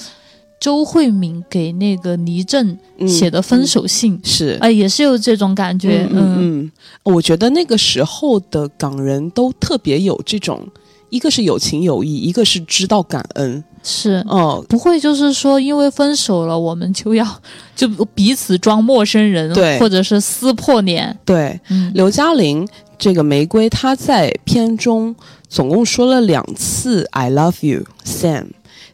[0.63, 6.07] 周慧敏给那个倪震写的分手信是，啊，也是有这种感觉。
[6.09, 6.73] 嗯嗯，
[7.03, 10.65] 我觉得那个时候的港人都特别有这种，
[11.11, 13.65] 一个是有情有义，一个是知道感恩。
[13.83, 17.27] 是，哦，不会就是说因为分手了，我们就要
[17.75, 21.19] 就彼此装陌生人，对，或者是撕破脸。
[21.25, 21.59] 对，
[21.93, 22.65] 刘嘉玲
[22.97, 25.13] 这个玫瑰，她在片中
[25.49, 28.51] 总共说了两次 “I love you, Sam”，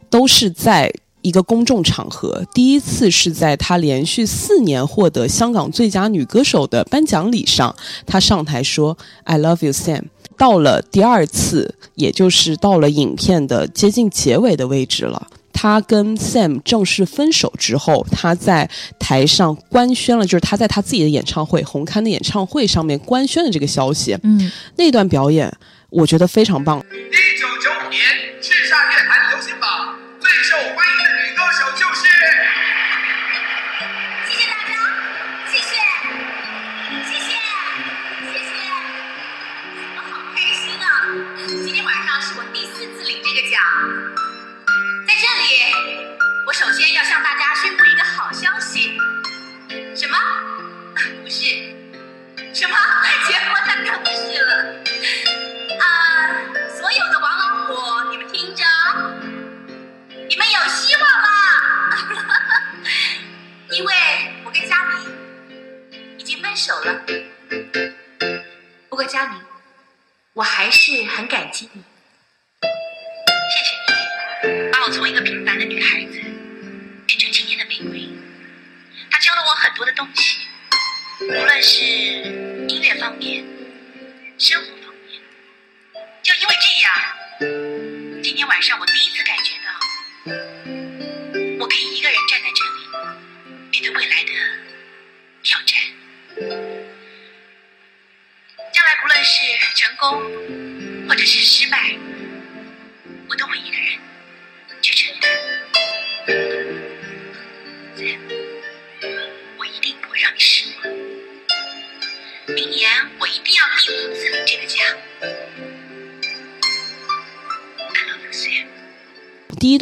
[0.09, 0.91] 都是在。
[1.21, 10.03] 一个公众场合，第一次是在她连续四年获得香港最佳女歌手的颁奖礼上，她上台说 “I love you, Sam”。
[10.37, 24.17] 到了第二次，也就是到了影片的接近结尾的位置了，她跟 Sam 正式分手之后，她在台上官宣了，就是她在她自己的演唱会红磡的演唱会上面官宣了这个消息。
[24.23, 25.53] 嗯，那段表演
[25.89, 26.79] 我觉得非常棒。
[26.79, 26.81] 一
[27.37, 27.99] 九九五年
[28.41, 28.71] 叱咤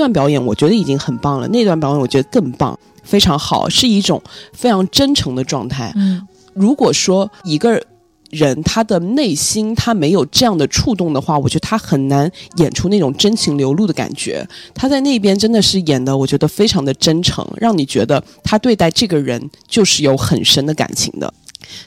[0.07, 4.21] 段表演我觉得已经很棒了，那段表演我觉得更棒，非常好，是一种
[4.53, 5.91] 非常真诚的状态。
[5.95, 7.79] 嗯如果说一个
[8.31, 14.45] 人他的内心他没有这样的触动的话，我觉得他很难演出那种真情流露的感觉。
[14.73, 21.31] 他在那边真的是演的，我觉得非常的真诚，让你觉得他对待这个人就是有很深的感情的。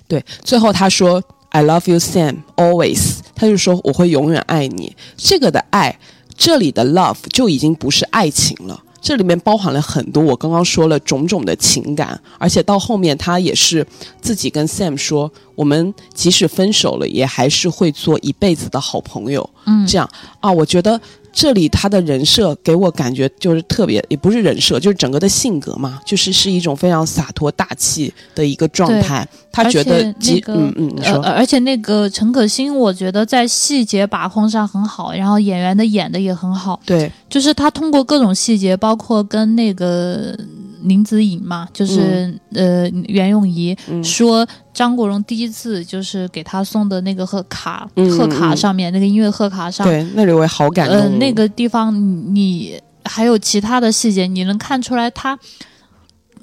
[0.07, 4.97] 对，最后他说 “I love you, Sam, always”，他就说我会永远爱你。
[5.17, 5.99] 这个的爱，
[6.41, 8.83] 这里的 love 就已经不是爱情了。
[9.03, 13.87] 这里面包含了很多我刚刚说了种种的情感，而且到后面他也是
[14.23, 19.49] 自己跟 Sam 说，我们即使分手了，也还是会做一辈子的好朋友。
[19.67, 20.09] 嗯，这样
[20.41, 20.99] 啊，我觉得
[21.33, 29.27] 这里他的人设给我感觉就是特别，也不是人设，就是整个的性格嘛，就是是一种非常洒脱大气的一个状态。
[29.53, 30.03] 他觉得
[30.47, 40.39] 嗯嗯，而且那个陈可辛，我觉得在细节把控上很好，然后演员的演的也很好，对，就是他通过各种细节，包括跟那个
[40.83, 44.03] 林子颖嘛，就是、呃袁咏仪、嗯。
[44.03, 50.97] 说张国荣第一次就是给他送的那个贺卡，嗯贺卡嗯上面那个音乐贺卡上，对，那里我也好感动。
[50.97, 55.39] 呃，那个地方你你还有其他的细节，你能看出来他，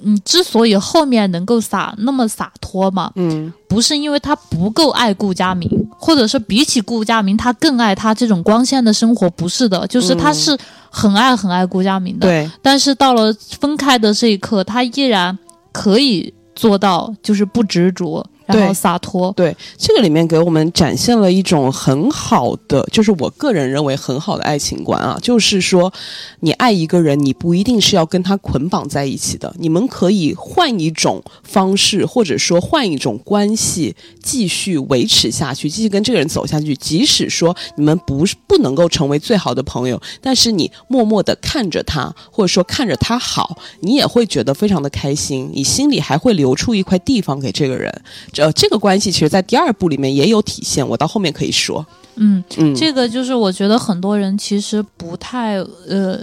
[0.02, 10.34] 嗯，之所以后面能够洒那么洒脱嘛，嗯，不是因为他不够爱顾佳明，或者是比起顾佳明，他更爱他这种光鲜的生活，不是的，就是他嗯。
[10.34, 10.58] 是
[10.90, 15.38] 很爱很爱顾佳明的，对，但是到了分开的这一刻，他依然
[15.72, 25.92] 可以做到就是不执着，然后对洒脱，对，这个里面给我们展现了一种很好的，就是我个人认为很好的爱情观啊，就是说，
[26.40, 36.74] 你爱一个人，你不一定是要跟他捆绑在一起的，你们可以换一种方式，或者说换一种关系，继续维持下去，继续跟这个人走下去。
[36.76, 47.92] 即使说你们不是不能够成为最好的朋友，但是你默默的看着他，或者说看着他好，你也会觉得非常的开心，你心里还会留出一块地方给这个人。
[48.38, 56.20] 这这个关系其实，在第二部里面也有体现，我到后面可以说，嗯，嗯，这个就是我觉得很多人其实不太呃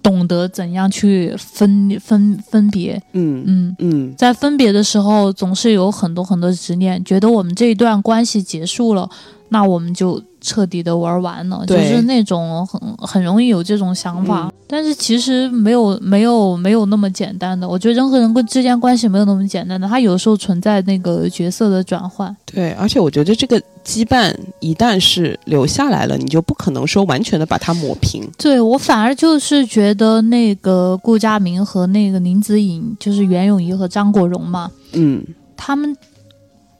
[0.00, 3.76] 懂得怎样去分分分别，嗯嗯。
[3.80, 9.10] 嗯在分别的时候，总是有很多很多执念，觉得我们这一段关系结束了，
[9.52, 14.46] 那我们就彻底的玩完了，就是那种很很容易有这种想法。
[14.46, 22.34] 嗯但是其实没有没有没有那么简单的，我觉得人和人之间关系没有那么简单的，它有时候存在那个角色的转换。
[22.46, 28.26] 对，而且我觉得这个羁绊一旦是留下来了，你就不可能说完全的把它抹平。
[28.38, 35.22] 对我反而就是觉得那个顾佳明和那个林子颖，就是袁咏仪和张国荣嘛，嗯
[35.54, 35.94] 他们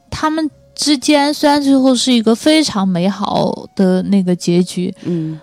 [0.08, 0.50] 他们
[0.82, 5.40] 之间虽然最后是一个非常美好的那个结局，嗯，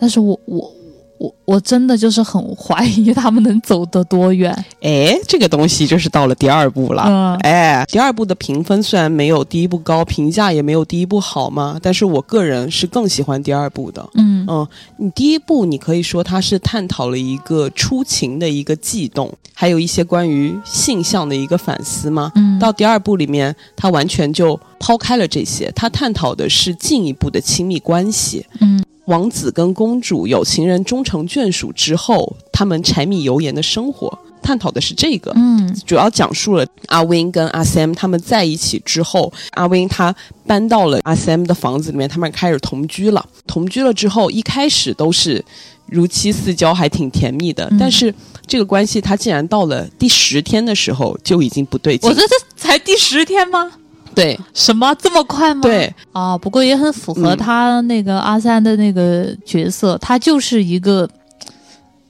[0.00, 0.74] 但是我我
[1.18, 4.52] 我我真的就是很怀疑他们能走得多远。
[4.82, 7.04] 哎，这个东西就是到了第二部了。
[7.06, 14.06] 嗯哎，第二部的评分虽然没有第一部高，评价也没有第一部好嘛，但是我个人是更喜欢第二部的。
[14.14, 14.66] 嗯嗯，
[14.98, 22.30] 你第一部你可以说它是探讨了一个出情的一个悸动，还有一些关于性向的一个反思嘛。
[22.34, 28.44] 嗯，到第二部里面，它完全就抛开了这些，它探讨的是进一步的亲密关系。
[28.60, 35.32] 嗯王子跟公主有情人终成眷属之后，他们柴米油盐的生活，探讨的是这个。
[35.34, 40.14] 嗯主要讲述了阿 Win 跟阿 Sam 他们在一起之后，阿 Win 他
[40.46, 43.24] 搬到了阿 Sam 的房子里面，他们开始同居了。
[43.46, 45.44] 同居了之后，一开始都是
[45.86, 47.68] 如漆似胶，还挺甜蜜的。
[47.70, 48.12] 嗯但是
[48.46, 52.14] 这个关系，他竟然到了第十天的时候就已经不对劲我。
[52.14, 53.70] 这这才第十天吗？
[54.16, 55.60] 对什么这么快吗？
[55.60, 61.08] 对，啊，不过也很符合嗯他那个阿三的那个角色，他就是一个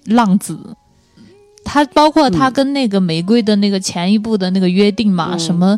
[0.04, 0.58] 浪子。
[1.64, 5.76] 他包括他嗯跟那个玫瑰的那个前一部的那个约定嘛，嗯什么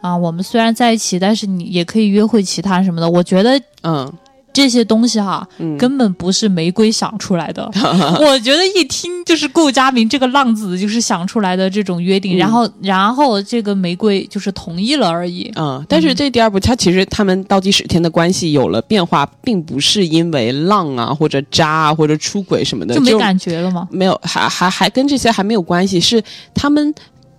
[0.00, 3.10] 啊，我们虽然在一起，但是你也可以约会其他什么的。
[3.10, 4.10] 我觉得嗯
[4.56, 7.70] 这些东西哈，嗯根本不是玫瑰想出来的。
[8.20, 15.52] 我觉得一听就是顾佳明这个浪子就是想出来的这种约定，嗯然后然后这个玫瑰就是同意了而已。
[15.56, 23.86] 嗯，但是这第二部，他其实他们倒计时天的关系有了变化，并不是因为浪啊或者渣啊或者出轨什么的，就没感觉了吗？
[23.90, 26.22] 没有，还还还跟这些还没有关系，是
[26.54, 26.94] 他们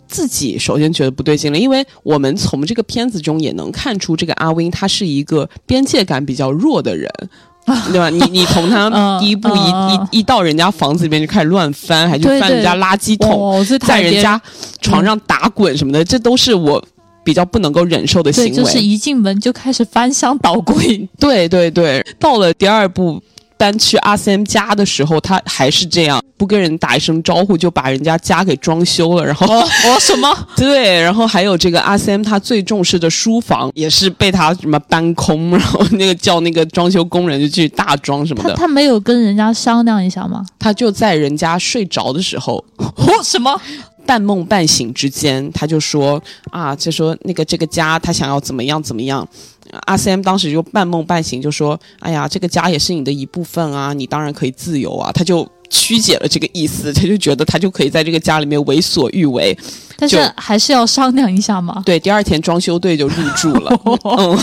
[0.07, 7.11] 自己首先觉得不对劲了，因为我们从这个片子中也能看出，这个阿 Win 他是一个边界感比较弱的人。
[7.91, 8.09] 对吧？
[8.09, 14.41] 你你从他 嗯第一步一、嗯一一到人家房子里面就开始乱翻，还去翻人家垃圾桶，哦，在人家
[14.79, 16.81] 床上打滚什么的，这都是我
[17.25, 18.63] 比较不能够忍受的行对，为。
[18.63, 21.09] 就是一进门就开始翻箱倒柜。
[21.19, 23.21] 对对对，到了第二部
[23.57, 29.67] 搬去阿 Sam 家的时候，他还是这样，不跟人打一声招呼就把人家家给装修了，然后、哦，
[29.99, 30.33] 什么？
[30.55, 40.45] 对，然后还有这个阿 Sam 他最重视的书房也是被他什么搬空，然后那个叫那个装修工人就去大装什么的，他他没有跟人家商量一下吗？
[40.59, 42.63] 他就在人家睡着的时候。
[42.77, 42.93] 哦，
[43.23, 43.59] 什么？
[44.07, 49.27] 半梦半醒之间，他就说啊，就说那个这个家他想要怎么样怎么样。
[49.85, 59.57] 阿 Sam 当时就半梦半醒就说：“哎呀，这个家也是你的一部分啊，你当然可以自由啊。”他就曲解了这个意思，他就觉得他就可以在这个家里面为所欲为。
[59.97, 61.81] 但是还是要商量一下嘛。
[61.85, 63.81] 对，第二天装修队就入住了。
[64.03, 64.37] 嗯，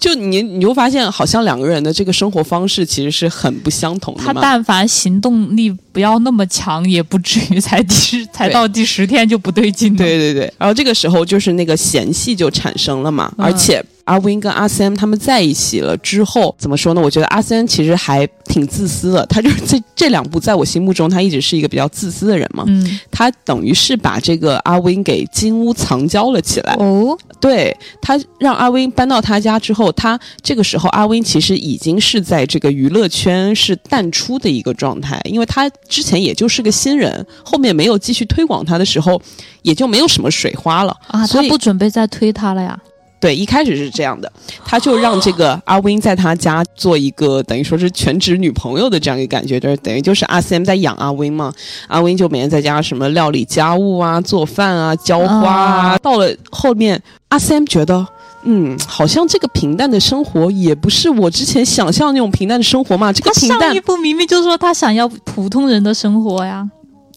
[0.00, 4.22] 就你你又发现，好像两个人的这个生活方式其实是很不相同的。
[4.24, 9.98] 他但凡行动力不要那么强，也不至于才第 十才到第十天就不对劲了。
[9.98, 17.00] 对对对，然后这个时候就是那个嫌隙就产生了嘛，嗯而且阿 Win 跟阿 Sam 他们在一起了之后，怎么说呢？
[17.00, 22.64] 我觉得阿 Sam 其实还挺自私的，他就是这这两部在我心目中，他一直是一个比较自私的人嘛。
[22.66, 39.22] 嗯，他等于是把这个阿 Win 给金屋藏娇了起来，哦，对他让阿 Win 搬到他家之后，他这个时候阿 Win 其实已经是在这个娱乐圈是淡出的一个状态，因为他之前也就是个新人，后面没有继续推广他的时候，
[39.62, 42.76] 也就没有什么水花了啊，所以他不准备再推他了呀？
[43.20, 44.32] 对，一开始是这样的，
[44.64, 51.52] 他就让这个阿 Win 在他家做一个等于说是全职女朋友的这样一个感觉，就是等于就是阿 Sam 在养阿 Win 嘛，
[51.86, 55.98] 阿 Win 就每天在家什么料理家务啊、做饭啊、浇花啊。
[55.98, 58.06] 到了后面，阿 Sam 觉得。
[58.42, 63.12] 嗯，好像这个平淡的生活也不是我之前想象那种平淡的生活嘛。
[63.12, 66.66] 这个平淡上一，部明明就说他想要普通人的生活呀。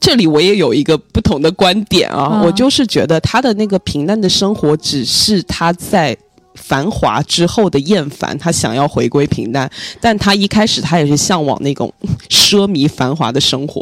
[0.03, 6.15] 这里我也有一个不同的观点啊，嗯我就是觉得他的那个平淡的生活，只是他在
[6.55, 11.89] 繁华之后的厌烦，他想要回归平淡，但他一开始他也是向往那种
[12.27, 13.81] 奢靡繁华的生活，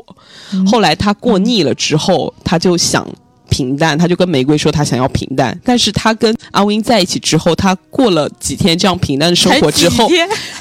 [0.53, 3.03] 嗯后来他过腻了之后，他就想。
[3.53, 10.07] 平淡，他就跟玫瑰说他想要平淡，但是他跟阿 Win 在一起之后，他过了几天这样平淡的生活之后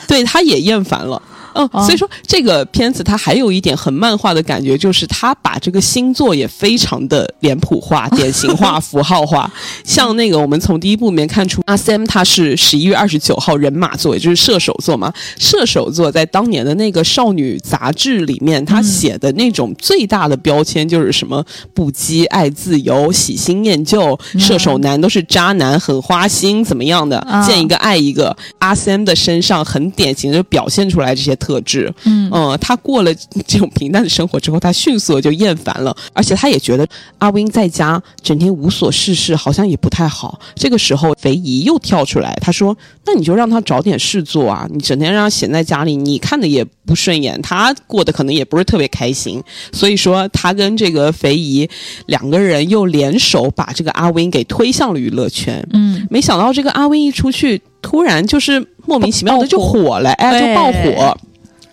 [0.08, 1.22] 对，他也厌烦了。
[1.54, 9.50] 嗯，哦所以说这个片子它还有一点很漫画的感觉，就是它把这个星座也非常的脸谱化、典型化、符号化。
[9.84, 15.12] 像那个我们从第一部里面看出，阿 Sam 他是十一月二十九号人马座，也就是射手座嘛。
[15.38, 28.36] 射手座在当年的那个少女杂志里面，他写的那种最大的标签就是什么不羁、爱自由、喜新厌旧，射手男都是渣男，很花心，怎么样的，啊见一个爱一个。
[28.58, 31.92] 阿 Sam 的身上很典型的表现出来这些特质。
[32.04, 33.12] 嗯嗯，他过了
[33.48, 36.86] 这种平淡的生活之后，他迅速地就厌烦了，而且他也觉得
[37.18, 40.38] 阿 Win 在家整天无所事事，好像也不太好。
[40.54, 44.68] 这个时候，肥姨又跳出来，他说：“那你就让他找点事做啊！
[44.70, 49.42] 你整天让他闲在家里，你看的也不顺眼，他过得可能也不是特别开心。
[49.72, 51.68] 所以说，他跟这个肥姨
[52.06, 55.66] 两个人又联手把这个阿 Win 给推向了娱乐圈。
[55.72, 61.16] 嗯，没想到这个阿 Win 一出去，突然就是莫名其妙的就火了，哎，就爆火。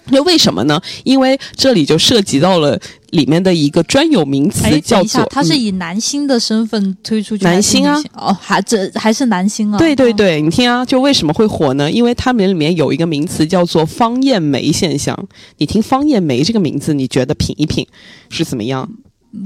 [0.09, 0.81] 那为什么呢？
[1.03, 2.79] 因为这里就涉及到了
[3.11, 9.77] 里面的一个专有名词，哎，叫做等一下，他是嗯以男星的身份推出去，男星啊哦，还这还是男星啊？
[9.77, 11.91] 哦，对对对，你听啊，就为什么会火呢？
[11.91, 15.17] 因为他们里面有一个名词叫做方艳梅现象。
[15.57, 17.85] 你听方艳梅这个名字，你觉得品一品
[18.29, 18.89] 是怎么样？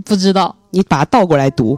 [0.05, 1.77] 不知道你把它倒过来读，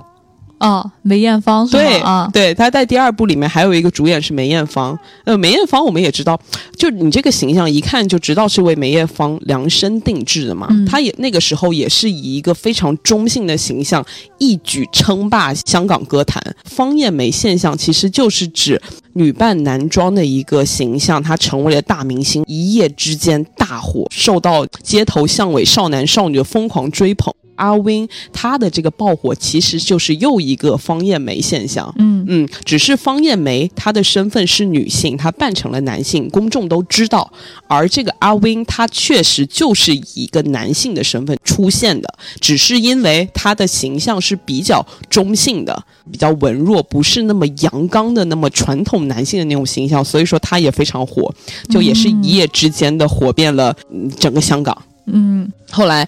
[0.59, 1.83] 哦，梅艳芳是吗？
[1.83, 4.97] 对啊，对，他在第二部里面还有一个主演是梅艳芳。
[5.25, 6.39] 呃，梅艳芳我们也知道，
[6.77, 10.67] 就你这个形象一看就知道是为梅艳芳量身定制的嘛。
[10.69, 14.05] 嗯她也那个时候也是以一个非常中性的形象
[14.37, 16.41] 一举称霸香港歌坛。
[16.63, 18.81] 方艳梅现象其实就是指
[19.13, 27.33] 女扮男装的一个形象，她成为了大明星，一夜之间大火，受到街头巷尾少男少女的疯狂追捧。
[27.63, 31.93] 阿 Win 他的这个爆火其实就是又一个方艳梅现象。
[31.97, 37.31] 嗯嗯，只是方艳梅她的身份是女性，她扮成了男性，公众都知道。
[37.67, 51.33] 而这个阿 Win 他确实就是以一个男性的身份出现的，只是因为他的形象是比较中性的，比较文弱，不是那么阳刚的、那么传统男性的那种形象，所以说他也非常火，
[51.69, 54.75] 就也是一夜之间的火遍了、嗯整个香港。
[55.05, 56.07] 嗯后来，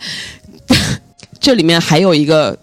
[1.45, 2.57] 这里面还有一个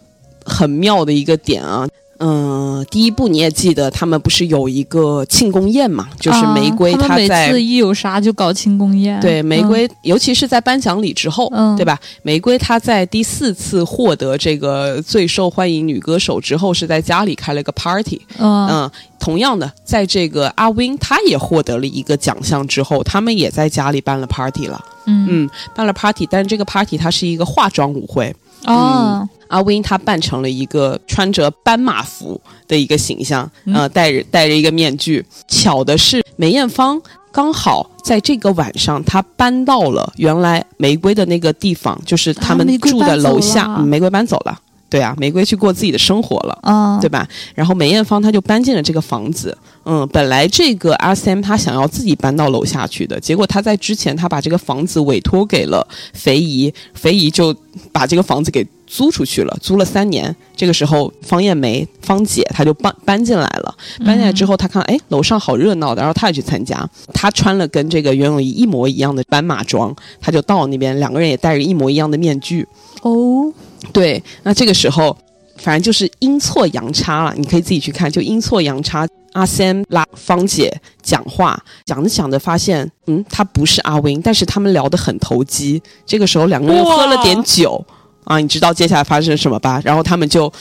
[0.45, 1.89] 很妙的一个点啊。
[2.18, 6.09] 嗯，第一部你也记得，他们不是有一个庆功宴嘛？
[6.18, 11.97] 就是玫瑰啊他在、次一有啥就搞庆功宴，对玫瑰，尤其是在颁奖礼之后，嗯对吧？
[12.22, 18.20] 玫瑰她在第四次获得这个最受欢迎女歌手之后，是在家里开了个 party。
[18.39, 24.85] 嗯嗯嗯，同样的，在这个阿 Win 他也获得了一个奖项之后，他们也在家里办了 party 了。
[25.07, 28.33] 嗯嗯，办了 party，但是这个 party 它是一个化妆舞会。
[28.67, 35.25] 哦阿 Win 她扮成了一个穿着斑马服的一个形象，嗯呃，戴着戴着一个面具。
[35.47, 37.01] 巧的是，梅艳芳
[37.31, 43.77] 刚好在这个晚上，她搬到了原来玫瑰的那个地方，就是他们住的楼下。
[43.79, 44.59] 玫瑰搬走了，
[44.93, 46.59] 对啊，玫瑰去过自己的生活了。
[46.61, 47.26] 啊对吧？
[47.55, 49.57] 然后梅艳芳她就搬进了这个房子。
[49.84, 57.57] 嗯，本来这个阿 Sam 他想要自己搬到楼下去的，结果他在之前他把这个房子委托给了肥姨，肥姨就
[57.90, 60.36] 把这个房子给租出去了，租了三年。
[60.55, 63.74] 这个时候，方艳梅方姐她就搬搬进来了。
[64.05, 66.86] 搬进来之后，她看哎楼上好热闹的，然后她也去参加。
[67.14, 72.68] 她穿了跟这个袁咏仪一模一样的斑马装，她就到那边，两个人也戴着一模一样的面具。
[73.01, 73.51] 哦
[73.95, 75.16] 对，那这个时候，
[75.57, 79.09] 反正就是阴错阳差了，你可以自己去看，就阴错阳差。
[79.32, 80.70] 阿 Sam 拉芳姐
[81.03, 85.82] 讲话，讲着讲着发现，嗯，他不是阿 Win，但是他们聊得很投机。
[86.05, 87.82] 这个时候两个人喝了点酒
[88.25, 89.81] 啊，你知道接下来发生什么吧？
[89.85, 90.53] 然后他们就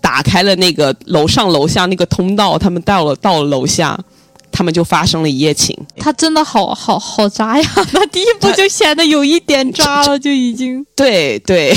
[0.00, 3.98] 打开了那个楼上楼下那个通道，他们到了到了楼下，
[4.52, 5.76] 他们就发生了一夜情。
[5.96, 7.68] 他真的好好好渣呀！
[7.92, 11.74] 他第一步就显得有一点渣了，就已经对对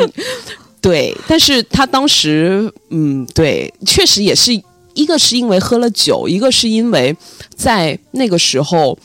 [0.80, 4.52] 对，但是他当时，嗯，对，确实也是
[4.94, 7.14] 一个是因为喝了酒，一个是因为
[7.56, 8.96] 在那个时候，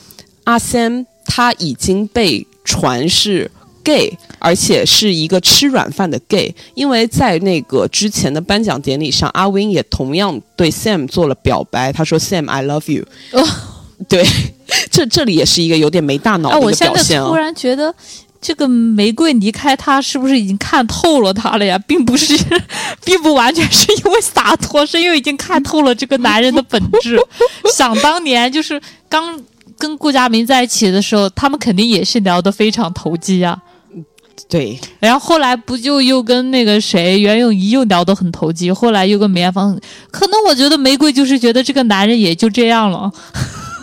[0.44, 3.50] 阿 Sam 他已经被传是
[3.84, 13.46] gay，而且是一个吃软饭的 gay，因为在那个之前的颁奖典礼上，阿 Win 也同样对 Sam 做了表白，他说 Sam I love you，、哦
[14.08, 14.26] 对，
[14.90, 17.28] 这这里也是一个有点没大脑哎，的一我现在个表现在。
[17.28, 17.94] 突然觉得。
[18.46, 21.78] 这个玫瑰离开他，是不是已经看透了他了呀？
[21.86, 22.36] 并不是，
[23.02, 27.18] 并不完全是因为洒脱，是因为已经看透了这个男人的本质。
[27.72, 28.78] 想当年，就是
[29.08, 29.40] 刚
[29.78, 33.58] 跟顾佳明在一起的时候，他们肯定也是聊得非常投机啊。
[34.48, 39.78] 对，然后后来不就又跟那个谁袁咏仪又聊得很投机，后来又跟梅艳芳，
[40.10, 43.10] 可能我觉得玫瑰就是觉得这个男人也就这样了，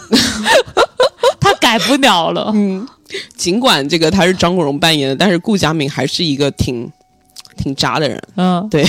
[1.40, 2.52] 他改不了了。
[2.54, 2.88] 嗯，
[3.36, 6.90] 尽管这个他是张国荣扮演的，但是顾佳敏还是一个挺
[7.58, 8.22] 挺渣的人。
[8.36, 8.86] 嗯，对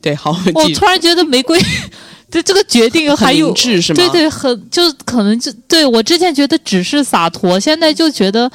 [0.00, 1.58] 对，好，我突然觉得玫瑰
[2.30, 3.96] 对这个决定还很有是吗？
[3.96, 8.50] 对对，很就可能就对我之前觉得只是洒脱，现在就觉得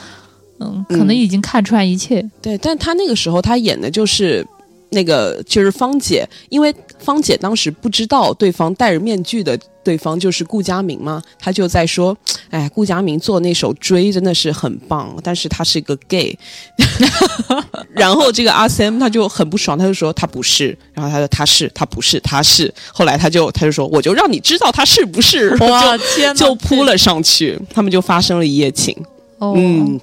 [0.61, 2.23] 嗯，可能嗯已经看穿一切。
[2.41, 4.45] 对，但他那个时候他演的就是
[4.91, 12.15] 那个就是芳姐，因为芳姐当时不知道对方戴着面具的对方就是顾佳明嘛，他就在说，
[12.51, 16.37] 哎，顾佳明做那首《追》真的是很棒，但是他是一个 gay。
[17.95, 22.71] 然后这个阿 Sam 他就很不爽，他就说他不是，然后他说他是，他不是，他是。
[22.93, 28.95] 后来他就他就说我就让你知道他是不是，哇就天哪就扑了上去，他们就发生了一夜情。
[29.39, 29.99] 哦，嗯，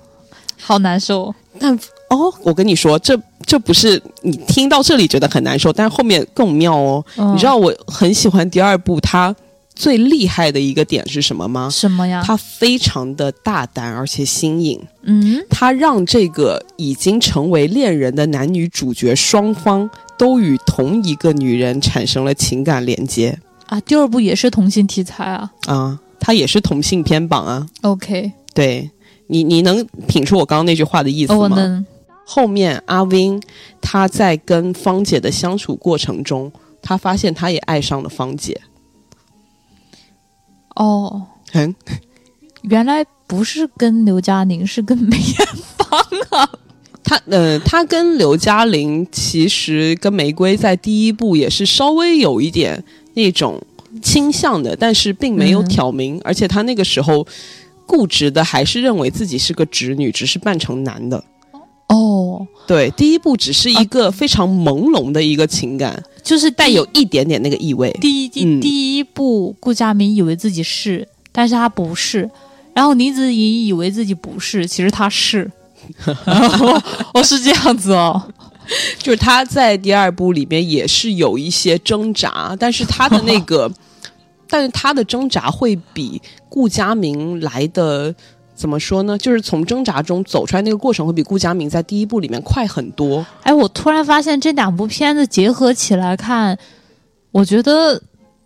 [0.61, 1.35] 好难受。
[1.59, 1.77] 但
[2.11, 7.05] 哦，我跟你说，这这不是你听到这里觉得很难受，但是后面更妙哦。
[7.17, 9.35] 嗯你知道我很喜欢第二部，它
[9.75, 11.69] 最厉害的一个点是什么吗？
[11.71, 12.23] 什么呀？
[12.25, 25.51] 它非常的大胆而且新颖，嗯，它让这个已经成为恋人的男女主角双方都与同一个女人产生了情感连接啊，第二部也是同性题材啊。
[25.67, 27.67] 啊，它也是同性偏榜啊。
[27.83, 28.91] OK，对
[29.29, 31.57] 你，你能品出我刚刚那句话的意思吗？
[31.57, 31.87] 能。
[32.24, 33.41] 后面阿 Win
[33.81, 36.53] 他在跟芳姐的相处过程中，
[36.83, 38.61] 他发现他也爱上了芳姐。
[40.74, 41.22] 哦，
[41.53, 41.74] 嗯，
[42.62, 45.49] 原来不是跟刘嘉玲，是跟梅艳
[45.79, 45.99] 芳
[46.29, 46.51] 啊。
[47.03, 53.59] 他呃，他跟刘嘉玲其实跟玫瑰在第一部也是稍微有一点那种
[54.03, 57.26] 倾向的，但是并没有嗯挑明，而且他那个时候
[57.89, 61.24] 固执的还是认为自己是个直女，只是扮成男的。
[61.89, 67.91] 哦，对，第一部只是一个非常朦胧的一个情感，就是带有一点点那个意味。
[67.99, 72.30] 第一第嗯第一部，顾佳明以为自己是，但是他不是。
[72.74, 75.51] 然后林子怡以为自己不是，其实他是。
[77.14, 78.22] 哦，是这样子哦。
[79.01, 83.72] 就是他在第二部里面也是有一些挣扎，但是他的那个，
[84.49, 88.15] 但是他的挣扎会比顾佳明来的
[88.55, 89.17] 怎么说呢？
[89.19, 93.25] 就是从挣扎中走出来那个过程会比顾佳明在第一部里面快很多。
[93.43, 96.59] 哎，我突然发现这两部片子结合起来看，
[97.31, 98.03] 我觉得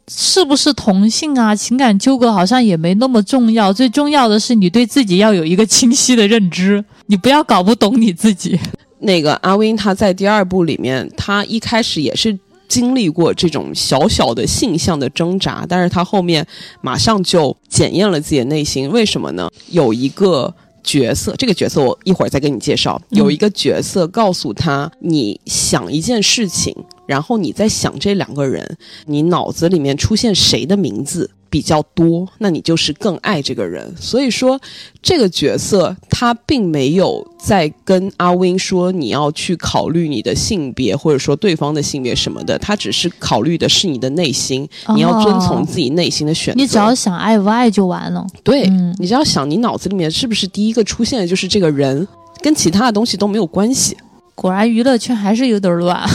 [0.08, 3.72] 是不是同性啊，情感纠葛好像也没那么重要。
[3.72, 8.58] 最重要的是你对自己要有一个清晰的认知，你不要搞不懂你自己。
[8.98, 12.38] 那个阿 Win 他在第二部里面，他一开始也是
[12.72, 16.46] 经历过这种小小的性向的挣扎，但是他后面
[16.80, 18.90] 马上就检验了自己的内心。
[18.90, 19.50] 为什么呢？
[19.68, 22.98] 有一个角色，这个角色我一会儿再给你介绍。
[23.10, 26.74] 有一个角色告诉他，你想一件事情，
[27.06, 33.94] 然后你在想这两个人，你脑子里面出现谁的名字比较多，那你就是更爱这个人。
[34.00, 34.58] 所以说，
[35.02, 46.58] 这个角色他并没有在跟阿 Win 说你要去考虑你的性别，或者说对方的性别什么的，他只是考虑的是你的内心，你要遵从自己内心的选择。
[46.58, 48.26] 你只要想爱不爱就完了。
[48.42, 52.08] 对、嗯你只要想你脑子里面是不是第一个出现的就是这个人，
[52.40, 53.94] 跟其他的东西都没有关系。
[54.34, 56.00] 果然娱乐圈还是有点乱，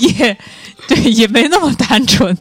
[0.20, 0.36] 也
[0.88, 2.36] 对，也没那么单纯。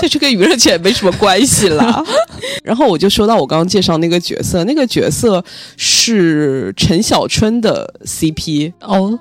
[0.00, 2.02] 对，这跟娱乐圈没什么关系啦。
[2.62, 5.44] 然后我就说到我刚刚介绍那个角色，那个角色
[5.76, 8.72] 是陈小春的 CP。
[8.80, 9.18] 哦，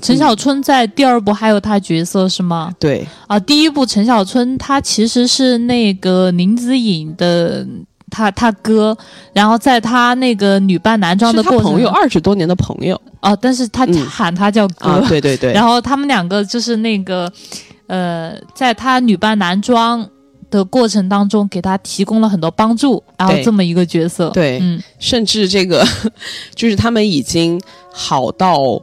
[0.00, 2.72] 陈小春在第二部还有他角色是吗？
[2.78, 7.66] 对，啊，第一部陈小春他其实是那个林子颖的
[8.12, 8.96] 他他哥，
[9.32, 15.52] 然后在他那个女扮男装的过程朋友二十多年的朋友啊，但是他嗯喊他叫哥，啊，对对对。
[15.52, 17.32] 然后他们两个就是那个
[17.86, 20.06] 呃，在他女扮男装。
[20.52, 25.82] 的过程当中，给他提供了很多帮助，然后这么一个角色，对嗯，甚至这个
[26.54, 27.58] 就是他们已经
[27.90, 28.78] 好到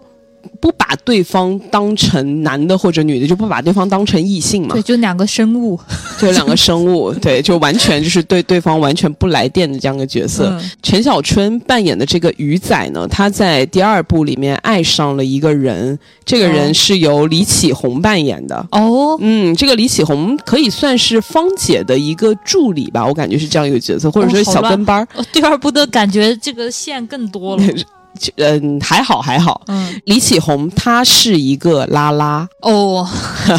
[0.59, 4.73] 不把对方当成男的或者女的，就不把对方当成异性嘛。
[4.73, 5.79] 对，，就两个生物，
[6.19, 10.49] 就两个生物，对，就完全就是对对方完全不来电的这样一个角色。
[10.51, 10.71] 嗯。
[10.81, 16.73] 陈小春扮演的这个鱼仔呢，他在第二部里面爱上了一个人，这个人哦。
[16.73, 18.65] 是由李启红扮演的。
[18.71, 25.07] 哦，嗯，这个李启红可以算是芳姐的一个助理吧，我感觉是这样一个角色，或者说小跟班儿。
[25.15, 27.63] 哦第二部的感觉这个线更多了，
[28.37, 29.61] 嗯，还好还好。
[29.67, 33.07] 嗯，李启红他是一个拉拉，哦，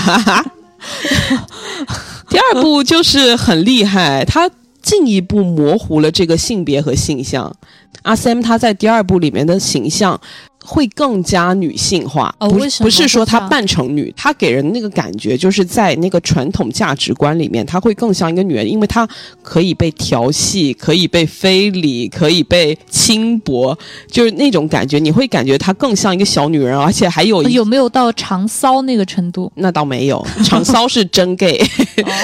[2.28, 4.50] 第二部就是很厉害，他
[4.82, 7.54] 进一步模糊了这个性别和性向。
[8.02, 10.18] 阿 Sam 他在第二部里面的形象
[10.64, 19.08] 会更加女性化，不哦为什么不是说她扮成女，她给人那个感觉就是在那个传统价值观里面，她会更像一个女人，因为她
[19.42, 29.50] 可以被调戏，可以被非礼，可以被轻薄，就是那种感觉，你会感觉她更像一个小女人，而且还有一有没有到长骚那个程度？
[29.54, 31.58] 那倒没有， 长骚是真 gay。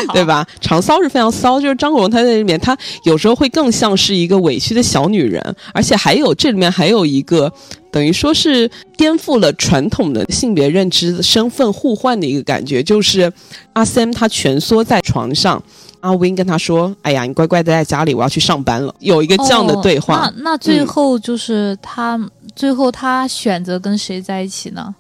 [0.09, 0.25] 哦 对？
[0.27, 0.47] 吧？
[0.61, 7.53] 长骚是非常骚，就是张国荣他在里面，他有时候会更像是一个委屈的小女人，而且还有这里面还有一个
[7.91, 13.33] 等于说是颠覆了传统的性别认知、身份互换的一个感觉，就是
[13.73, 15.63] 阿 Sam 他蜷缩在床上。
[16.01, 20.27] 阿 Win 跟他说：“哎呀，你乖乖待在家里，我要去上班了。”有一个这样的对话。
[20.27, 22.21] 哦那那最嗯后就是他、
[22.55, 24.95] 最后他选择跟谁在一起呢？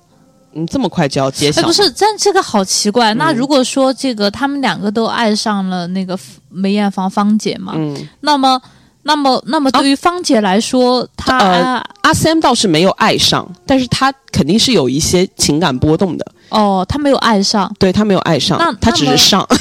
[0.55, 3.15] 嗯，这么快就要揭晓哎，不是，但这个好奇怪。
[3.15, 6.19] 那嗯如果说这个他们两个都爱上了那个
[6.49, 8.61] 梅艳芳芳姐嘛，嗯，那么
[9.07, 16.27] 那么那么对于芳姐来说，她、呃阿 Sam 倒是没有爱上，但是她肯定是有一些情感波动的。
[16.51, 19.47] 哦，她没有爱上，对她没有爱上那，他只是上。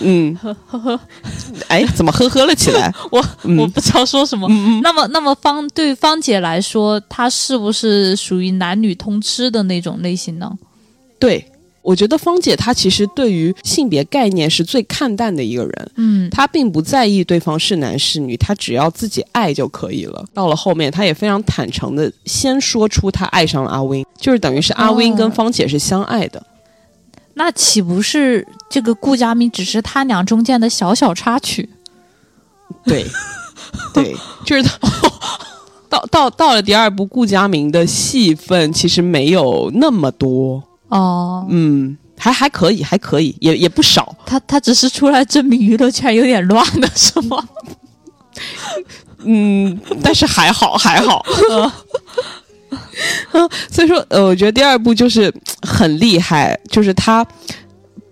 [0.00, 0.98] 嗯，呵呵
[1.68, 2.92] 哎，怎么呵呵了起来？
[3.10, 4.48] 我、嗯我不知道说什么。
[4.82, 10.50] 那么，那么方对芳姐来说，她是不是属于男女通吃的那种类型呢？
[11.18, 11.50] 对，
[11.86, 20.24] 我觉得芳姐她其实对于性别概念是最看淡的一个人，嗯，她并不在意对方是男是女，她只要自己爱就可以了。
[20.34, 26.44] 到了后面，她也非常坦诚的先说出她爱上了阿 Win，就是等于是阿 Win 哦跟芳姐是相爱的。
[27.34, 31.68] 那岂不是这个顾佳明只是他俩中间的小小插曲？
[32.82, 33.06] 对，
[33.92, 34.70] 对，就是到
[35.88, 44.14] 到到到了第二部，顾佳明的戏份其实没有那么多，哦，嗯，还还可以，还可以，也也不少。
[44.24, 47.42] 他他只是出来证明娱乐圈有点乱的是吗？
[49.24, 51.24] 嗯，但是还好还好。
[53.32, 55.32] 嗯， 所以说，呃，我觉得第二部就是
[55.62, 57.26] 很厉害，就是他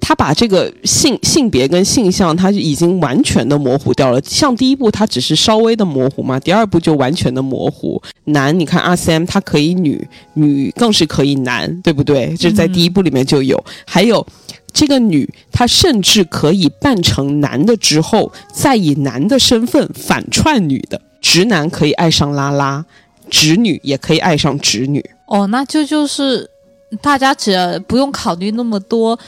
[0.07, 4.21] 他把这个性性别跟性向，他已经完全的模糊掉了。
[4.23, 8.01] 像第一部，他只是稍微的模糊嘛，第二部就完全的模糊。
[8.25, 12.37] 男，你看 R C M，它可以女，女更是可以男，对不对？
[12.39, 13.65] 这在第一部里面就有。
[13.87, 14.27] 还有
[14.75, 21.01] 这个女，她甚至可以扮成男的之后，再以男的身份反串女的。
[21.23, 22.85] 直男可以爱上拉拉，
[23.31, 25.03] 直女也可以爱上直女。
[25.29, 26.47] 哦，那就就是
[27.01, 29.19] 大家只要不用考虑那么多，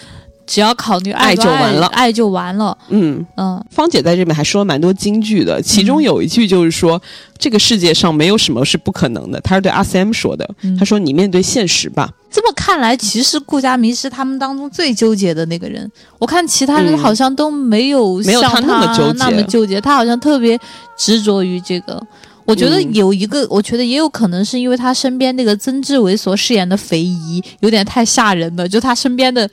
[0.46, 2.76] 只要考虑爱不就完了爱就完了。
[2.88, 7.00] 嗯，嗯，芳姐在这边还说了蛮多金句的，其中有一句就是说，
[7.36, 9.40] 这个世界上没有什么是不可能的。
[9.40, 12.08] 她是对阿 Sam 说的，嗯她说：“你面对现实吧。
[12.30, 15.90] 这么看来，其实顾佳明是他们当中最纠结的那个人。
[16.18, 20.58] 我看其他人嗯好像都没有像他那么纠结那么纠结，他好像特别
[20.96, 22.00] 执着于这个。
[22.44, 29.48] 我觉得嗯有一个，我觉得也有可能是因为他身边那个曾志伟所饰演的肥姨有点太吓人了，就他身边的”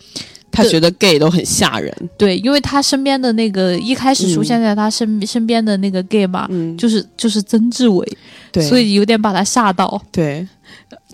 [0.54, 1.92] 她觉得 gay 都很吓人。
[2.16, 8.08] 对，因为他身边的那个一开始出现在他身、身边的那个 gay 嘛，嗯，就是就是曾志伟，
[8.52, 10.02] 对，所以有点把他吓到。
[10.12, 10.48] 对。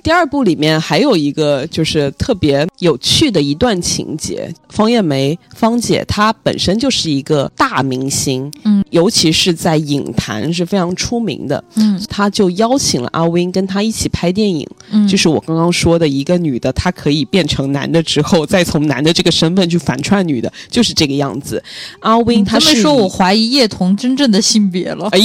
[0.02, 21.62] 第二部里面还有一个就是特别有趣的一段情节，方艳梅芳姐她本身就是一个大明星，嗯，尤其是在影坛是非常出名的，嗯她就邀请了阿 Win 跟她一起拍电影，嗯，就是我刚刚说的一个女的，她可以变成男的之后，再从男的这个身份去反串女的，就是这个样子。
[22.00, 25.10] 阿 Win 他是说，我怀疑叶童真正的性别了。
[25.12, 25.20] 哎，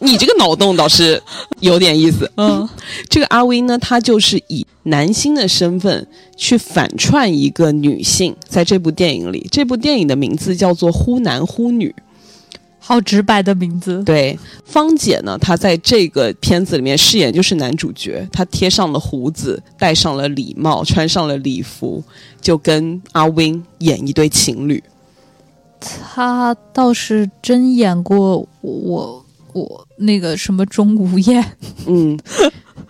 [0.00, 1.22] 你这个脑洞倒是
[1.60, 2.30] 有点意思。
[2.36, 2.68] 嗯
[3.08, 6.06] 这个阿威呢，他就是以男星的身份
[6.36, 11.88] 去反串一个女性，在这部电影里，这部电影的名字叫做《忽男忽女》。
[12.78, 14.00] 好直白的名字。
[14.04, 22.04] 对，方姐呢，她在这个片子里面饰演就是男主角，她贴上了胡子，戴上了礼帽，穿上了礼服，
[22.40, 24.80] 就跟阿 Win 演一对情侣。
[25.80, 31.44] 他倒是真演过我我那个什么钟无艳。
[31.86, 32.18] 嗯，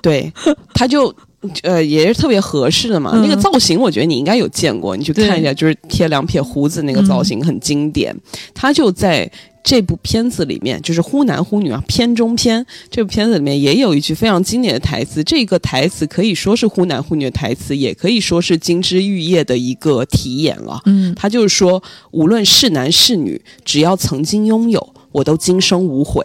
[0.00, 0.32] 对，
[0.74, 1.14] 他就
[1.62, 3.12] 呃也是特别合适的嘛。
[3.14, 8.16] 嗯那个造型，我觉得你应该有见过，你去看一下，就是贴两撇胡子那个造型很经典。
[8.54, 9.30] 他就在。
[9.68, 12.64] 这部片子里面就是忽男忽女啊，片中片。
[12.88, 20.80] 这部片子里面也有一句非常经典的台词，这个台词可以说是忽男忽女的台词，也可以说是金枝玉叶的一个题眼了。
[20.84, 21.82] 嗯他就是说，
[22.12, 26.24] 无论是男是女，只要曾经拥有，我都今生无悔。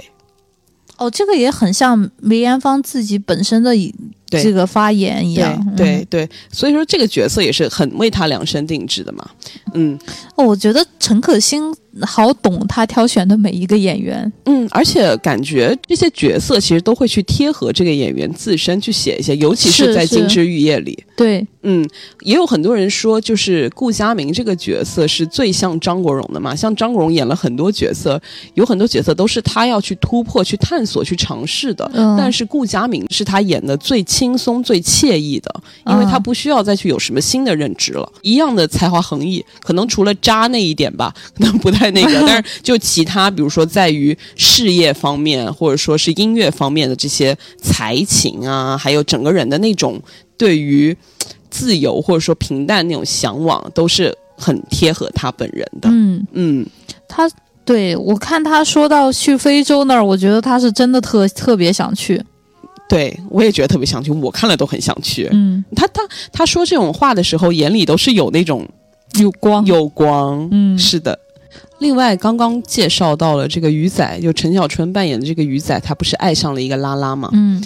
[1.02, 3.92] 哦，这个也很像梅艳芳自己本身的一
[4.40, 5.52] 这个发言一样。
[5.68, 9.28] 嗯对对，所以说这个角色也是很为他量身定制的嘛。
[9.74, 9.98] 嗯
[10.36, 11.64] 哦，我觉得陈可辛
[12.02, 14.32] 好懂他挑选的每一个演员。
[14.46, 21.04] 嗯，而且感觉这些角色其实都会去贴合这个演员自身去写一些，尤其是是在《金枝玉叶》里。
[21.16, 21.88] 对，嗯，
[22.22, 26.56] 也有很多人说，就是顾佳明这个角色是最像张国荣的嘛。
[26.56, 28.22] 像张国荣演了很多角色，
[28.56, 31.90] 有很多角色都是他要去突破、去探索、去尝试的。
[31.94, 35.52] 嗯但是顾佳明是他演的最轻松、最惬意的，
[35.88, 38.08] 因为他嗯不需要再去有什么新的认知了。
[38.22, 42.22] 一样的才华横溢，可能除了渣那一点吧， 可能不太那个。
[42.28, 50.00] 但是就其他，比如说在于事业方面，或者说是音乐方面的这些才情啊，还有整个人的那种
[50.38, 50.96] 对于
[51.50, 55.90] 自由或者说平淡那种向往，都是很贴合他本人的。
[55.92, 56.68] 嗯，嗯
[57.08, 57.28] 他
[57.66, 62.24] 对我看他说到去非洲那儿，我觉得他是真的特特别想去。
[62.92, 65.30] 对我也觉得特别想去，我看了都很想去。
[65.32, 66.02] 嗯，他他
[66.34, 68.68] 他说这种话的时候，眼里都是有那种
[69.18, 69.66] 有光。
[69.66, 70.50] 有光。
[70.52, 71.18] 嗯是的。
[71.80, 77.30] 另外，刚刚介绍到了这个鱼仔，就陈小春扮演的这个鱼仔，他不是爱上了一个拉拉吗？
[77.32, 77.64] 嗯，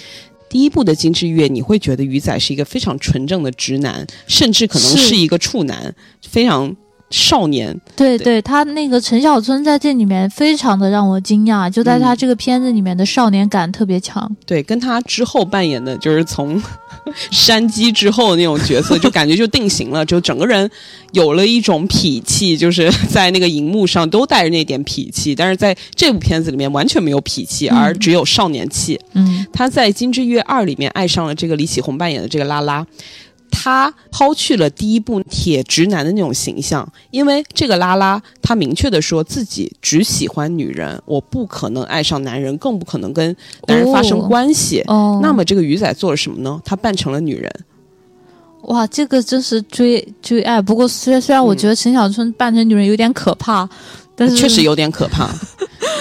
[0.47, 6.75] 第一部的《金枝玉叶》，你会觉得鱼仔是一个非常纯正的直男，甚至可能是是一个处男，非常
[7.15, 7.73] 少年。
[7.95, 14.29] 对对对，他那个陈小春在这里面非常的让我惊讶，就在他嗯这个片子里面的少年感特别强。
[14.45, 16.61] 对，跟他之后扮演的就是从
[17.31, 20.69] 山鸡之后那种角色，就感觉就定型了，就整个人
[21.13, 28.99] 有了一种痞气，就是 在那个荧幕上都带着那点痞气，但是在这部片子里面完全没有痞气，嗯而只有少年气。
[29.13, 32.85] 嗯他在《金枝玉叶二》里面爱上了这个李启红扮演的这个拉拉。
[33.57, 43.35] 他抛去了第一部铁直男的那种形象，因为这个拉拉，他明确的说自己只喜欢女人，我不可能爱上男人，更不可能跟
[43.67, 44.81] 男人发生哦关系。
[44.87, 46.61] 哦，那么这个鱼仔做了什么呢？
[46.65, 47.49] 他扮成了女人。
[48.63, 50.61] 哇，这个真是追追爱。
[50.61, 53.67] 不过虽虽然我觉得陈小春扮成女人有点可怕，
[54.15, 55.29] 但是确实有点可怕。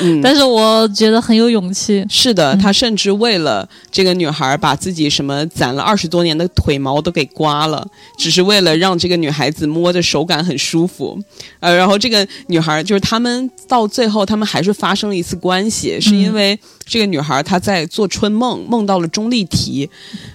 [0.00, 2.04] 嗯，但是我觉得很有勇气。
[2.08, 7.86] 是的，嗯他甚至为了这个女孩，把自己什么攒了二十多年的腿毛都给刮了，
[8.18, 11.16] 只是为了让这个女孩子摸着手感很舒服。
[11.60, 19.88] 呃，然后这个女孩就是他们到最后，他们还是发生了一次关系，是因为这个女孩她在做春梦，梦到了钟丽缇。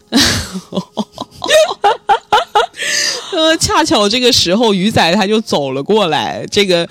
[3.32, 6.88] 呃，恰巧这个时候，鱼仔他就走了过来，这个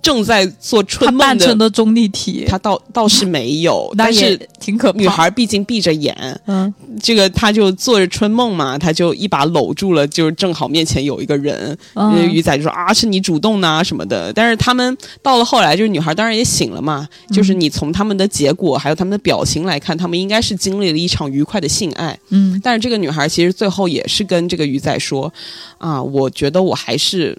[0.00, 4.98] 正在做春梦的扮成的钟丽缇，他倒倒是没有， 但是挺可怕。
[4.98, 6.14] 女，孩毕竟闭着眼，
[6.46, 6.72] 嗯
[7.02, 14.32] 这个他就做着春梦嘛，他就一把搂住了，就是正好面前有一个人，那嗯鱼仔就说啊是你主动呐、什么的。
[14.32, 22.18] 但是他们到了后来，就是女孩当然也醒了嘛，就是你从他们的结果还有他们的表情来看，他们应该是经历了一场愉快的性爱。
[22.30, 25.32] 嗯但是这个女孩其实最后也是跟这个鱼仔说
[25.78, 27.36] 啊，我觉得我还是。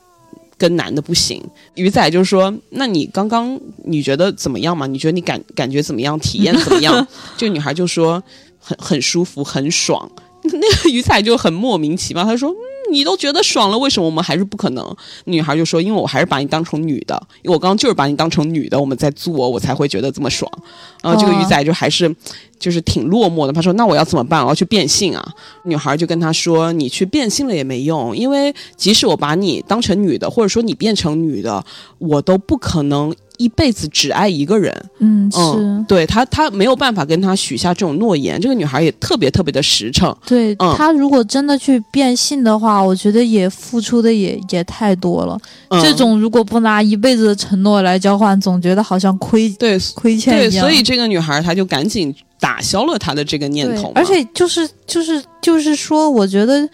[0.60, 1.42] 跟男的不行，
[1.76, 4.86] 鱼仔就说：“那你刚刚你觉得怎么样嘛？
[4.86, 6.20] 你觉得你感感觉怎么样？
[6.20, 7.08] 体验怎么样？”
[7.38, 8.22] 这个女孩就说
[8.60, 10.12] ：“很很舒服，很爽。
[10.44, 12.54] ”那个鱼仔就很莫名其妙，他说：“，
[12.92, 20.52] 你都觉得爽了，为什么我们还是不可能？”女孩就说：“因为我还是把你当成女的，因为我刚刚就是把你当成女的，我们在做，我才会觉得这么爽。”
[21.02, 22.14] 然后这个鱼仔就还是
[22.60, 24.44] 就是挺落寞的，他说：“那我要怎么办？
[24.44, 25.34] 我要去变性啊！”
[25.64, 31.64] 女孩就跟他说：“你去变性了也没用，因为即使我把你当成女的，或者说你变成女的，
[32.00, 34.72] 我都不可能一辈子只爱一个人。
[35.00, 38.40] 嗯是嗯，，对他，他没有办法跟他许下这种诺言。
[38.40, 40.16] 这个女孩也特别特别的实诚。
[40.26, 45.40] 对、嗯他如果真的去变性的话，我觉得也付出的也也太多了。
[45.70, 50.66] 嗯、这种如果不拿一辈子的承诺来交换，总觉得好像亏对亏欠对，一样。
[50.66, 53.92] 所以这个女孩她就赶紧打消了他的这个念头。
[53.96, 56.68] 而且就是就是就是说，我觉得。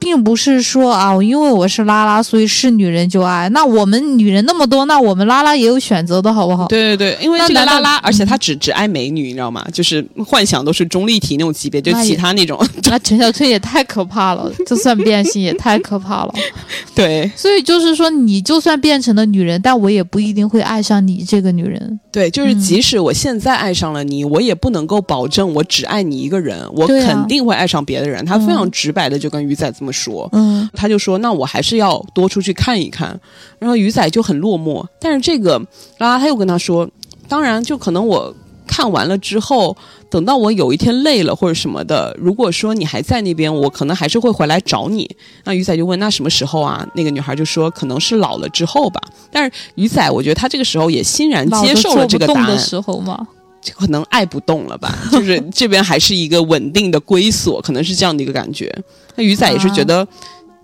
[0.00, 3.48] 并不是说啊，因为我是拉拉，所以是女人就爱。
[3.50, 6.66] 那我们女人那么多，那我们拉拉也有选择的好不好？
[6.66, 9.64] 对对对，因为这拉拉，而且她只只爱美女，你知道吗？
[9.72, 12.58] 就是幻想都是钟丽缇那种级别，就其他那种。
[12.84, 16.34] 那陈小春也太可怕了，就算变性也太可怕了。
[16.94, 22.00] 对所以就是说，你就算变成了女人，但我也不一定会爱上你这个女人。
[22.10, 28.24] 对，就是嗯即使我现在爱上了你，我也不能够保证我只爱你一个人，我肯定会爱上别的人。
[28.24, 30.28] 他非常嗯直白的就跟鱼仔这么说。
[30.32, 33.18] 嗯他就说：“那我还是要多出去看一看。”
[33.58, 35.58] 然后鱼仔就很落寞，但是这个
[35.98, 36.88] 拉拉他又跟他说
[37.28, 38.34] ：“当然，就可能我
[38.66, 39.76] 看完了之后，
[40.08, 45.10] 等到我有一天累了或者什么的，如果说你还在那边，我可能还是会回来找你。”
[45.44, 53.26] 那鱼仔就问：“那什么时候啊？”那个女孩就说：“可能是老了之后吧。”但是鱼仔，我觉得他这个时候也欣然接受了这个答案，时候嘛。
[53.60, 58.74] 就可能爱不动了吧， 就是这边还是一个稳定的归所，可能是这样的一个感觉。
[59.16, 60.06] 那鱼仔也是觉得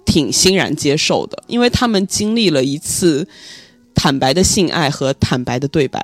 [0.05, 3.27] 挺欣然接受的，因为他们经历了一次
[3.95, 6.03] 坦白的性爱和坦白的对白。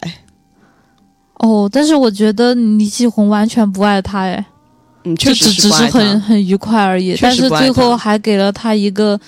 [1.39, 4.47] 哦，但是我觉得李继红完全不爱他，哎，
[5.05, 7.17] 嗯，确实就只只是很很愉快而已。
[7.21, 9.19] 但是最后还给了他一个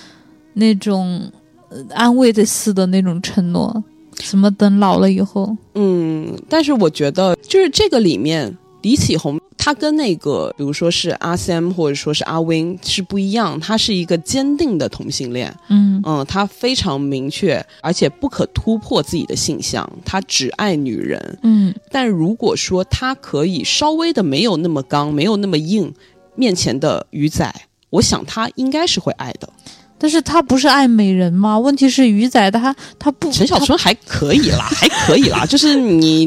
[0.53, 1.29] 那种
[1.69, 3.83] 呃安慰的似的那种承诺，
[4.19, 15.55] 什么等老了以后，嗯，但是我觉得就是这个里面，李启红他跟那个比如说是阿 Sam 或者说是阿 Win 是不一样，他是一个坚定的同性恋。
[15.69, 21.39] 嗯嗯，他非常明确，而且不可突破自己的性向，他只爱女人。
[21.41, 25.91] 嗯但如果说他可以稍微的没有那么刚，没有那么硬，
[26.35, 27.51] 面前的鱼仔，
[27.89, 29.49] 我想他应该是会爱的。
[29.97, 31.57] 但是他不是爱美人吗？
[31.57, 36.25] 问题是鱼仔他他不陈小春还可以啦， 还可以啦，就是你，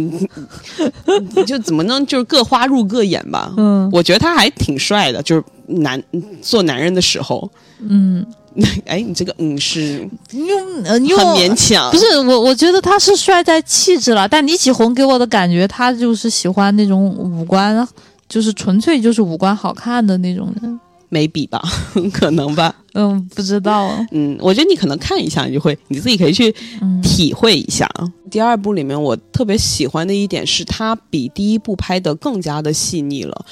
[1.35, 3.53] 你就怎么能就是各花入各眼吧。
[3.57, 6.03] 嗯我觉得他还挺帅的，就是男
[6.43, 7.51] 做男人的时候，
[7.81, 8.25] 嗯，
[8.87, 17.87] 哎，你这个嗯是用呃用很勉强，不是我，我觉得他是帅在气质了，但李启红给我的感觉，他就是喜欢那种五官，
[18.29, 20.81] 就是纯粹就是五官好看的那种人。
[21.11, 21.63] 没比吧，
[22.13, 22.75] 可能吧。
[23.01, 24.05] 嗯，不知道。
[24.11, 27.89] 嗯，我觉得你可能看一下，你就会你自己可以去嗯体会一下。
[28.29, 33.47] 第二部里面，我特别喜欢的一点是，它比第一部拍的更加的细腻了。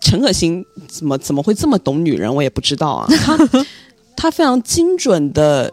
[0.00, 3.06] 陈可辛怎么怎么会这么懂女人，我也不知道啊。
[3.22, 3.38] 他
[4.16, 5.72] 他非常精准的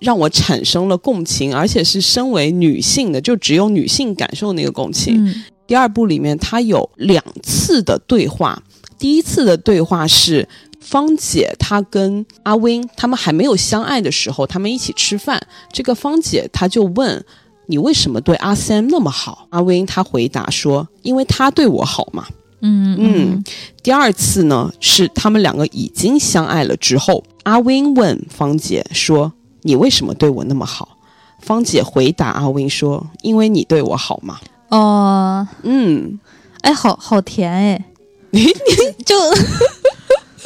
[0.00, 5.24] 让我产生了共情，而且是身为女性的，就只有女性感受那个共情。
[5.24, 8.62] 嗯第二部里面，他有两次的对话。
[9.00, 10.48] 第一次的对话是
[10.88, 15.44] 芳姐她跟阿 Win 他们还没有相爱的时候，他们一起吃饭。
[15.72, 17.24] 这个芳姐她就问
[17.66, 19.48] 你为什么对阿 Sam 那么好？
[19.50, 22.26] 阿 Win 他回答说，因为他对我好嘛。
[22.60, 23.44] 嗯嗯，
[23.82, 29.32] 第二次呢是他们两个已经相爱了之后，阿 Win 问芳姐说
[29.62, 30.96] ：“你为什么对我那么好？”
[31.42, 34.38] 芳姐回答阿 Win 说：“因为你对我好嘛。
[34.68, 36.18] 哦，”嗯，
[36.62, 37.84] 哎，好好甜哎，
[39.04, 39.14] 就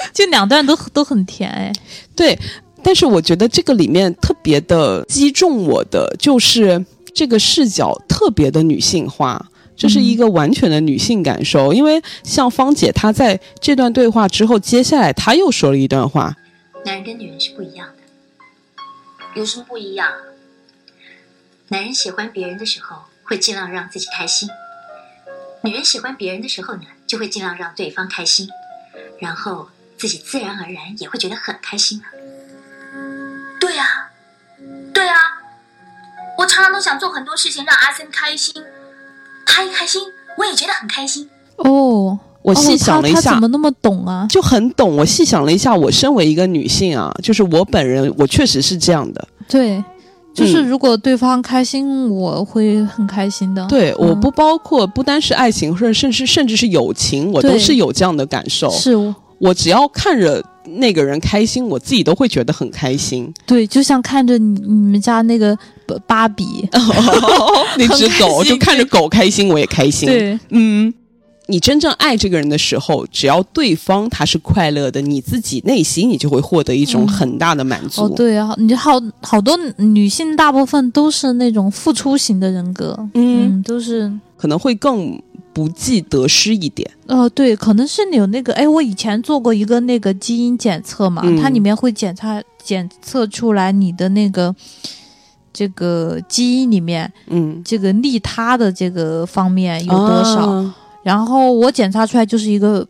[0.12, 1.72] 就两段都都很甜哎。
[2.16, 2.38] 对。
[2.82, 6.82] 但是我觉得这个里面特别的击中我的，就是
[7.12, 11.74] 这个视角特别的女性化，这是一个完全的女性感受。
[11.74, 16.34] 因为像芳姐她在这段对话之后，接下来她又说了一段话：
[16.86, 20.11] 男人跟女人是不一样的，有什么不一样？
[21.68, 24.48] 男人喜欢别人的时候，会尽量让自己开心；
[25.64, 28.48] 女人喜欢别人的时候呢，就会尽量让对方开心，
[29.18, 29.68] 然后
[30.01, 32.05] 自己自然而然也会觉得很开心了。
[33.61, 33.84] 对呀、
[34.94, 35.14] 对啊、
[36.38, 38.55] 我常常都想做很多事情让阿森开心，
[39.44, 40.01] 他一开心，
[40.38, 41.28] 我也觉得很开心。
[41.57, 44.26] 哦，我细想了一下哦他他怎么那么懂啊？
[44.30, 44.96] 就很懂。
[44.96, 49.28] 我细想了一下，我身为一个女性啊，就是我本人，我确实是这样的。
[49.46, 49.84] 对，
[50.34, 53.66] 就是嗯如果对方开心，我会很开心的。
[53.66, 58.70] 对，我嗯不包括不单是爱情，或者甚至甚至是友情，我都是有这样的感受。
[58.70, 58.96] 是
[59.41, 60.45] 我我只要看着
[60.78, 63.32] 那个人开心，我自己都会觉得很开心。
[63.47, 66.68] 对，就像看着你你们家那个芭芭比，
[67.76, 70.93] 那只狗就看着狗开心，我也开心。，对，嗯。
[71.47, 78.05] 你真正爱这个人的时候，只要对方他是快乐的，你自己内心你就会获得一种嗯很大的满足。
[78.05, 84.09] 哦，对啊，你好好多女性大部分都是那种付出型的人格，嗯嗯，都是。
[84.36, 85.20] 可能会更
[85.53, 86.88] 不计得失一点。
[87.07, 91.36] 呃，对，可能是你有那个，哎，我以前做过一个那个基因检测嘛，嗯。
[91.40, 94.55] 它里面会检查检测出来你的那个
[95.53, 100.76] 这个基因里面嗯，这个利他的这个方面有多少，啊。
[101.03, 102.86] 然后我检查出来就是一个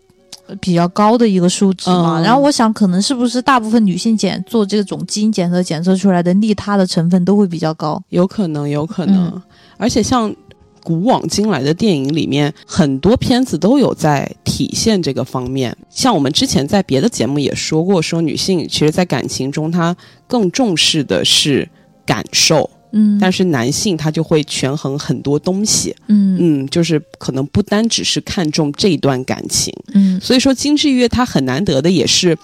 [0.47, 2.23] 呃比较高的一个数值嘛，嗯。
[2.23, 9.29] 然后我想可能是不是大部分女性检做这种基因检测检测出来的利他的成分都会比较高，有可能，有可能。
[9.29, 9.43] 嗯。
[9.79, 10.35] 而且像
[10.83, 15.77] 古往今来的电影里面，很多片子都有在体现这个方面。
[15.89, 21.69] 像我们之前在别的节目也说过，说女性其实，在感情中她更重视的是
[22.07, 25.95] 感受，嗯，但是男性他就会权衡很多东西。
[26.09, 29.73] 嗯嗯，就是可能不单只是看重这段感情。
[29.95, 32.37] 嗯所以说，金智月他很难得的也是，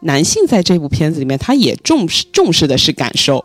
[0.00, 3.44] 男性在这部片子里面，他也重视重视的是感受，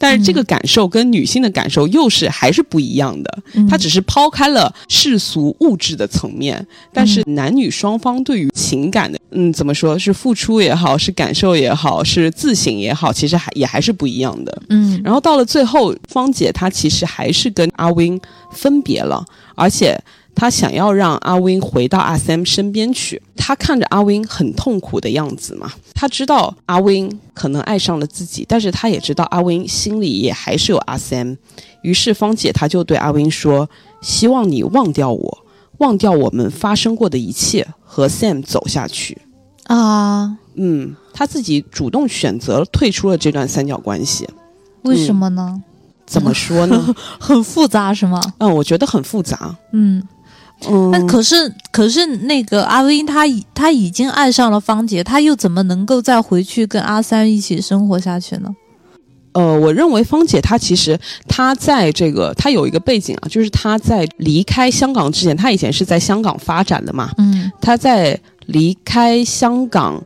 [0.00, 3.38] 但是这个感受跟女性的感受又是还是不一样的。
[3.52, 14.62] 嗯，他只是抛开了世俗物质的层面，但是男女双方对于情感的，嗯，怎么说是付出也好，是感受也好，是自省也好，其实还也还是不一样的。
[14.70, 18.18] 嗯，然后到了最后，芳姐她其实还是跟阿 Win
[18.52, 19.22] 分别了，
[19.54, 20.00] 而且
[20.34, 23.20] 她想要让阿 Win 回到阿 Sam 身边去。
[23.36, 31.36] 他看着阿 Win 很痛苦的样子嘛，他知道阿 Win 可能爱上了自己，但是他也知道阿 Win 心里也还是有阿 Sam。
[31.82, 33.68] 于是芳姐她就对阿 Win 说
[34.02, 35.38] ：“希望你忘掉我，
[35.78, 39.18] 忘掉我们发生过的一切，和 Sam 走下去。”
[39.64, 44.28] 啊，嗯，他自己主动选择退出了这段三角关系。
[44.82, 45.62] 为什么呢？
[46.06, 46.94] 怎么说呢？
[47.18, 48.20] 很复杂是吗？
[48.38, 49.56] 嗯，我觉得很复杂。
[49.72, 50.02] 嗯，
[50.68, 58.54] 嗯，那可是可是那个阿威他已他已经爱上了芳姐，他又怎么能够再回去跟阿三一起生活下去呢？
[59.32, 60.98] 呃，我认为芳姐她其实
[61.28, 67.12] 她在这个她有一个背景啊，就是她在离开香港之前，她以前是在香港发展的嘛。
[67.16, 70.02] 嗯她在离开香港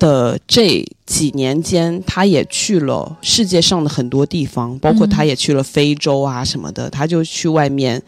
[0.00, 8.02] 的这几年间，她也去了世界上的很多地方，包括嗯她也去了非洲啊什么的，她就去外面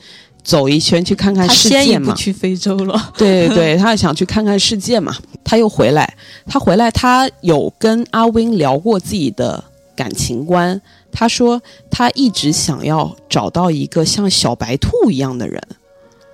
[0.48, 2.14] 走一圈，去看看世界嘛。
[2.14, 3.12] 去非洲了。
[3.18, 6.10] 对对，他想去看看世界嘛，他又回来，
[6.46, 9.62] 他回来，他有跟阿 Win 聊过自己的
[9.94, 10.80] 感情观。
[11.12, 15.62] 他说他一直想要找到一个像小白兔一样的人。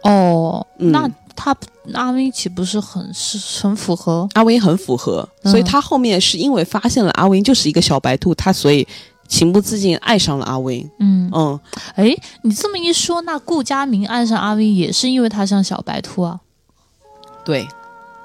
[0.05, 1.57] 哦，嗯那他
[1.95, 3.37] 阿威岂不是很是
[3.67, 4.29] 很符合？
[4.35, 8.87] 阿 Win 很符合，嗯所以他后面是因为发现了阿 Win 就是一个小白兔，他所以
[9.27, 10.91] 情不自禁爱上了阿 Win。
[10.99, 11.61] 嗯，嗯，
[11.95, 16.41] 哎，你这么一说，那顾佳明爱上阿威也是因为他像小白兔啊？
[17.45, 17.67] 对，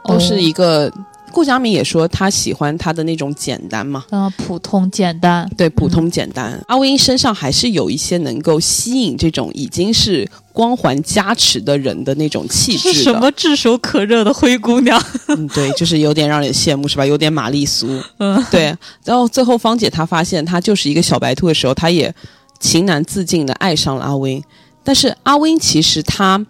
[0.04, 0.92] 都是哦一个。
[1.32, 5.50] 顾佳敏也说他喜欢他的那种简单嘛，嗯，普通简单。
[5.56, 6.62] 对，普通简单。
[6.68, 12.94] 阿威身上还是有一些能够吸引这种已经是光环加持的人的那种气质。
[12.94, 15.02] 是什么炙手可热的灰姑娘？
[15.30, 17.06] 嗯，对，就是有点让人羡慕，是吧？
[17.06, 17.88] 有点玛丽苏。
[18.18, 18.76] 嗯，对。
[19.06, 22.14] 然后最后芳姐她发现她就是一个小白兔的时候，她也
[22.60, 24.44] 情难自禁的爱上了阿威。
[24.84, 26.44] 但是阿威其实他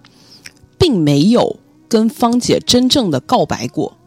[0.78, 1.58] 并没有
[1.90, 3.98] 跟芳姐真正的告白过。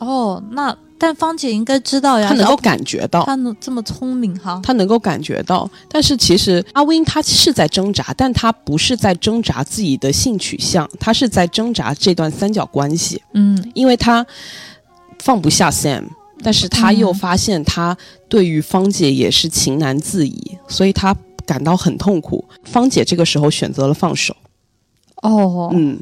[0.00, 4.60] 哦，那但芳姐应该知道呀，她能够感觉到，她能这么聪明哈。
[4.62, 5.70] 她能够感觉到。
[5.88, 14.26] 但是其实阿 Win 他是在挣扎，但他不是在挣扎自己的性取向，他是在挣扎这段三角关系，嗯因为他
[15.20, 16.04] 放不下 Sam。
[16.42, 17.94] 但是他又嗯发现他
[18.26, 22.42] 对于芳姐也是情难自已，所以他感到很痛苦。
[22.64, 24.34] 芳姐这个时候选择了放手，
[25.16, 26.00] 哦，嗯，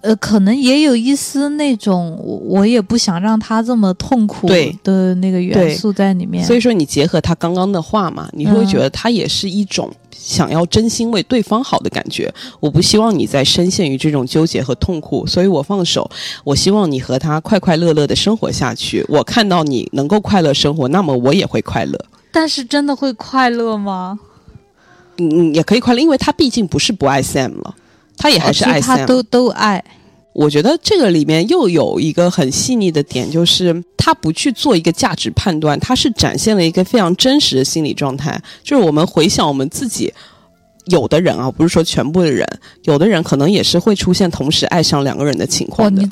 [0.00, 4.48] 呃，可能也有一丝那种我我也不想让他这么痛苦
[4.82, 6.44] 的那个元素在里面。
[6.44, 12.32] 所以说你结合他刚刚的话嘛，你会嗯觉得他也是一种想要真心为对方好的感觉。
[12.60, 16.10] 我不希望你再深陷于这种纠结和痛苦，所以我放手。
[16.44, 19.04] 我希望你和他快快乐乐的生活下去。
[19.08, 21.98] 我看到你能够快乐生活，那么我也会快乐。
[22.32, 24.18] 但是真的会快乐吗？
[25.16, 27.74] 嗯，也可以快乐，因为他毕竟不是不爱 Sam 了，
[28.18, 29.06] 他也还是爱哦就他。
[29.06, 29.82] 都都爱。
[30.34, 38.40] 我觉得这个里面又有一个很细腻的点，就是他不去做一个价值判断，他是展现了一个非常真实的心理状态。
[38.62, 40.12] 就是我们回想我们自己，
[40.86, 42.46] 有的人啊，不是说全部的人，
[42.84, 46.08] 有的人可能也是会出现同时爱上两个人的情，况的你。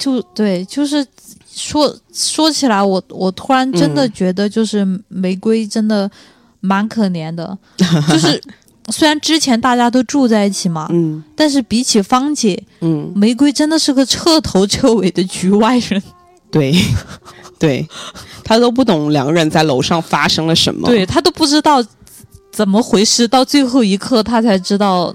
[0.00, 1.06] 就对，就是
[1.54, 6.10] 说说起来，我我突然真的嗯觉得，就是玫瑰真的
[6.58, 7.56] 蛮可怜的，
[8.08, 8.42] 就是
[8.90, 16.02] 虽然之前大家都住在一起嘛，嗯但是比起芳姐，嗯，玫瑰真的是个彻头彻尾的局外人。
[16.50, 16.74] 对
[17.58, 17.86] 对，
[18.42, 20.88] 他都不懂两个人在楼上发生了什么。
[20.88, 21.82] 对他都不知道
[22.50, 25.14] 怎么回事，到最后一刻他才知道，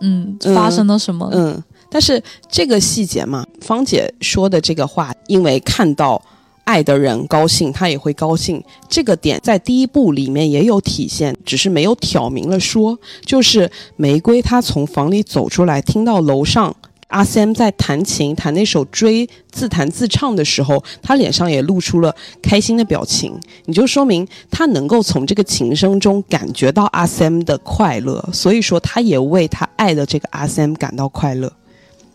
[0.00, 1.28] 嗯，嗯发生了什么。
[1.32, 2.20] 嗯，但是
[2.50, 6.20] 这个细节嘛，芳姐说的这个话，因为看到
[6.64, 8.62] 爱的人高兴，他也会高兴。
[8.88, 12.98] 这个点在第一部里面也有体现，只是没有挑明了说。
[13.24, 16.74] 就是玫瑰她从房里走出来，听到楼上。
[17.08, 23.38] 阿 Sam 在弹琴，弹那首《追》，自弹自唱的时候，他脸上也露出了开心的表情。
[23.66, 31.52] 你就说明他能够从这个琴声中感觉到阿 Sam 的快乐，所以说他也为他爱的这个阿 Sam 感到快乐。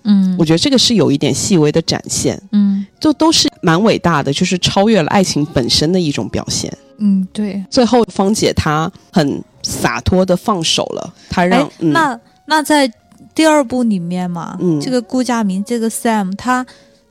[0.07, 6.75] 嗯我觉得这个是有一点细微的展现，嗯就都是蛮伟大的，就是超越了爱情本身的一种表现。
[6.99, 7.63] 嗯，对。
[7.69, 12.91] 最后，芳姐她很洒脱的放手了，她让、那那在
[13.35, 16.65] 第二部里面嘛，嗯这个顾佳明这个 Sam，他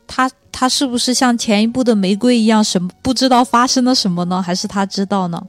[0.07, 4.43] 他他是不是像前一部的玫瑰一样，什么不知道发生了什么呢？
[4.43, 5.41] 还是他知道呢？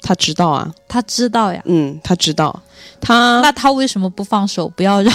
[0.00, 1.62] 他知道啊，他知道呀。
[1.66, 2.62] 嗯，他知道，
[3.00, 5.14] 他那他为什么不放手，不要让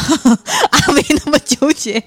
[0.88, 2.02] 阿伟那么纠结？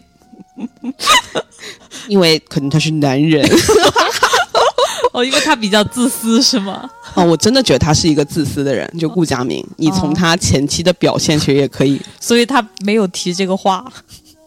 [2.08, 3.46] 因为可能他是男人
[5.12, 6.88] 哦，因为他比较自私，是吗？
[7.14, 13.84] 哦，我真的觉得他是一个自私的人，就顾佳明，你从哦他前期的表现其实也可以，所以他没有提这个话。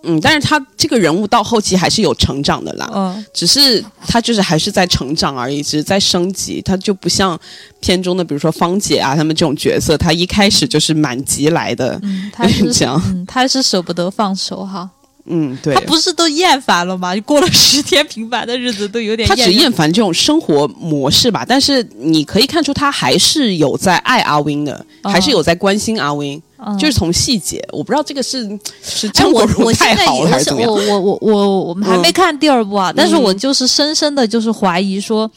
[0.03, 6.61] 嗯，但是他这个人物到后期还是有成长的啦，嗯只是他就是还是在成长而已，只是在升级。
[6.61, 7.39] 他就不像
[7.79, 11.99] 片中的，比如说芳姐啊，他们这种角色，他一开始就是满级来的。
[12.03, 14.89] 嗯， 他是这样嗯，他是舍不得放手哈。
[15.25, 17.15] 嗯，对他，不是都厌烦了吗？
[17.21, 21.45] 过了十天平凡的日子都有点他只厌厌烦这种生活模式吧。
[21.47, 26.41] 但是你可以看出，他还是有在爱阿 Win 的，哦还是有在关心阿 Win。
[26.65, 26.77] 嗯。
[26.77, 28.47] 就是从细节，我不知道这个是
[28.81, 30.71] 是哎，张国我荣我现在太好了还是是怎么样？
[30.71, 30.77] 我。
[30.77, 32.13] 我我我我们还没嗯。
[32.13, 33.37] 看第二部啊，但是我嗯。
[33.37, 35.29] 就是深深的就是怀疑说，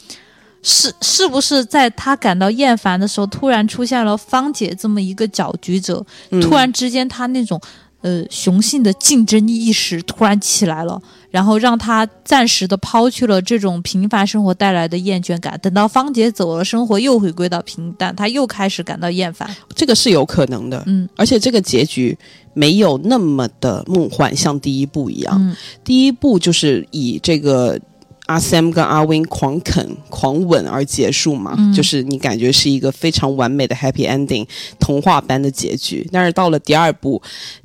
[0.62, 6.40] 是是不是在他感到厌烦的时候，突然出现了芳姐这么一个搅局者，嗯。
[6.40, 7.60] 突然之间他那种
[8.02, 11.00] 呃雄性的竞争意识突然起来了，
[11.36, 15.60] 然后让他暂时的抛去了这种平凡生活带来的厌倦感。
[15.62, 19.54] 等到芳姐走了，生活又回归到平淡，他又开始感到厌烦。
[19.74, 22.16] 这个是有可能的，嗯而且这个结局
[22.54, 25.36] 没有那么的梦幻，像第一部一样。
[25.38, 27.78] 嗯第一部就是以这个
[28.24, 34.48] 阿 Sam 跟阿 Win 狂啃狂吻而结束嘛，嗯就是你感觉是一个非常完美的 happy ending，
[34.80, 36.08] 童话般的结局。
[36.10, 37.20] 但是到了第二部，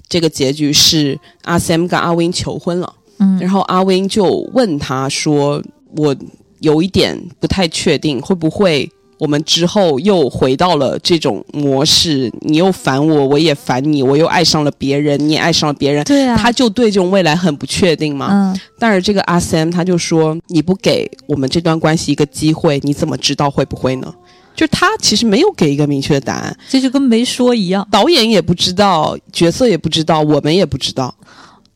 [0.09, 5.63] 这个结局是阿 Sam 跟阿 Win 求婚了，嗯然后阿 Win 就问他说
[5.95, 6.15] ：“我
[6.59, 8.91] 有一点不太确定，会不会？”
[9.21, 18.29] 我们之后又回到了这种模式，你又烦我，我也烦你，我又爱上了别人，你也爱上了别人，对啊，他就对这种未来很不确定嘛。
[18.31, 24.11] 嗯但是这个阿 Sam 他就说：“你不给我们这段关系一个机会，你怎么知道会不会呢？”
[24.55, 27.87] 就他其实没有给一个明确的答案，这就跟没说一样。
[27.91, 31.13] 导演也不知道，角色也不知道，我们也不知道。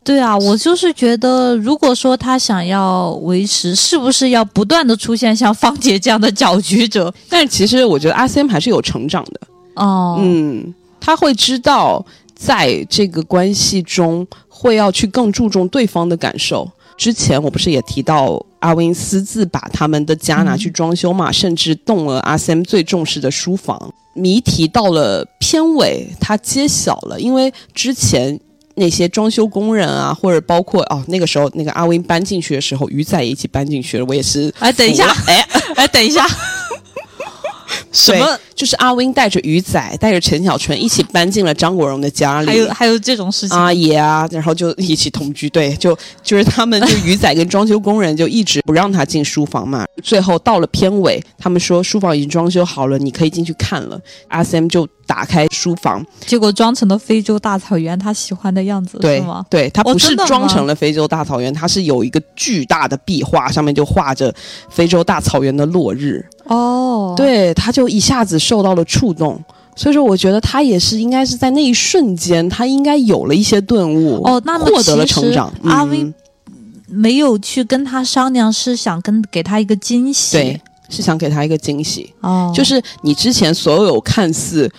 [0.05, 7.11] 对啊，我就是觉得，如果说他想要维持，是不是要不断的出现像芳姐这样的搅局者？
[7.27, 9.41] 但是其实我觉得阿 Sam 还是有成长的，
[9.73, 16.69] 哦，嗯，他会知道在这个关系中会要去更注重对方的感受。
[16.95, 23.91] 之前我不是也提到阿 Win 私自把他们的家拿去装修嘛，甚至动了阿 Sam 最重视的书房。
[24.13, 28.39] 谜题到了片尾，他揭晓了，因为之前
[28.75, 35.07] 那些装修工人啊，或者包括哦那个时候那个阿 Win 搬进去的时候，鱼仔也一起搬进去了，我也是哎，等一下。
[35.27, 36.25] 哎， 哎，等一下，
[37.95, 38.37] 什么？
[38.53, 43.57] 就是阿 Win 带着鱼仔，带着陈小春一起搬进了张国荣的家里，还有还有这种事情？
[43.57, 49.85] 阿爷啊，然后就一起同居，对，就就是他们就鱼仔跟装修工人就一直不让他进书房嘛。
[50.03, 53.99] 最后到了片尾，他们说书房已经装修好了，你可以进去看了。
[54.27, 59.45] 阿 Sam 就打开书房，结果装成了非洲大草原，他喜欢的样子对是吗？
[59.49, 64.33] 对，他不是装成了非洲大草原，他是有一个巨大的壁画，上面就画着
[64.69, 66.25] 非洲大草原的落日。
[66.45, 69.41] 哦，，对，他就一下子受到了触动。
[69.75, 75.53] 所以说，我觉得他也是应该是在那一瞬间，他应该有了一些顿悟，哦那么获得了成长。
[75.63, 76.13] 阿嗯 Win
[76.87, 80.37] 没有去跟他商量，是想跟给他一个惊喜。
[80.37, 84.71] 对，是想给他一个惊喜，哦，就是你之前所有看似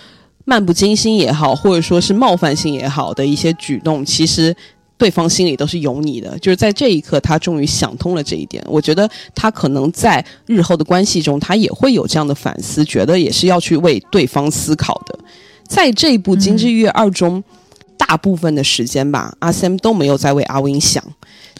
[0.45, 4.55] 漫不经心也好，或者说是冒犯性也好的一些举动，其实
[4.97, 6.37] 对方心里都是有你的。
[6.39, 8.63] 就是在这一刻，他终于想通了这一点。
[8.67, 15.17] 我觉得他可能在日后的关系中，他也会有这样的反思，觉得也是要去为对方思考的。
[15.67, 17.43] 在这一部《金枝玉叶二》中，
[17.97, 21.03] 大部分的时间吧，阿 Sam 都没有在为阿 Win 想，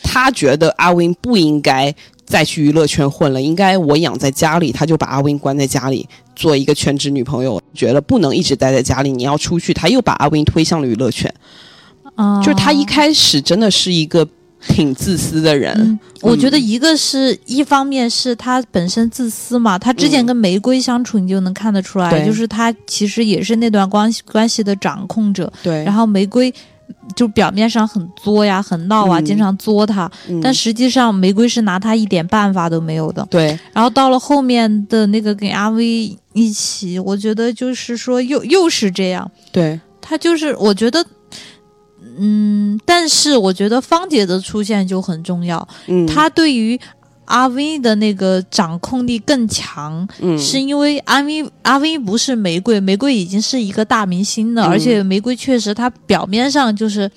[0.02, 1.94] 他觉得阿 Win 不应该
[2.26, 11.34] 再去娱乐圈混了，应该我养在家里，他就把阿 Win 关在家里做一个全职女朋友，觉得不能一直待在家里，你要出去，他又把阿 Win 推向了娱乐圈，
[12.18, 14.28] 啊就是他一开始真的是一个
[14.68, 22.26] 挺自私的人，嗯，我觉得一个是一方面是他本身自私嘛，他之前跟玫瑰相处，你就能看得出来，对。
[22.26, 25.51] 就是他其实也是那段关系关系的掌控者。
[25.61, 26.51] 对，然后玫瑰
[27.15, 29.26] 就表面上很作呀、很闹啊，嗯。
[29.26, 30.41] 经常作他，嗯。
[30.41, 33.26] 但实际上玫瑰是拿他一点办法都没有的。
[33.30, 33.57] 对。
[33.72, 39.80] 然后到了后面的那个跟阿威一起，我觉得就是说又又是这样，对。
[40.01, 41.05] 他就是我觉得。
[42.20, 46.80] 嗯，但是我觉得芳姐的出现就很重要，嗯，她对于
[47.26, 50.38] 阿 V 的那个掌控力更强，嗯。
[50.39, 54.70] 是因为阿 V 阿 V 不是玫瑰，玫瑰已经是一个大明星了，嗯。
[54.70, 57.12] 而且玫瑰确实她表面上就是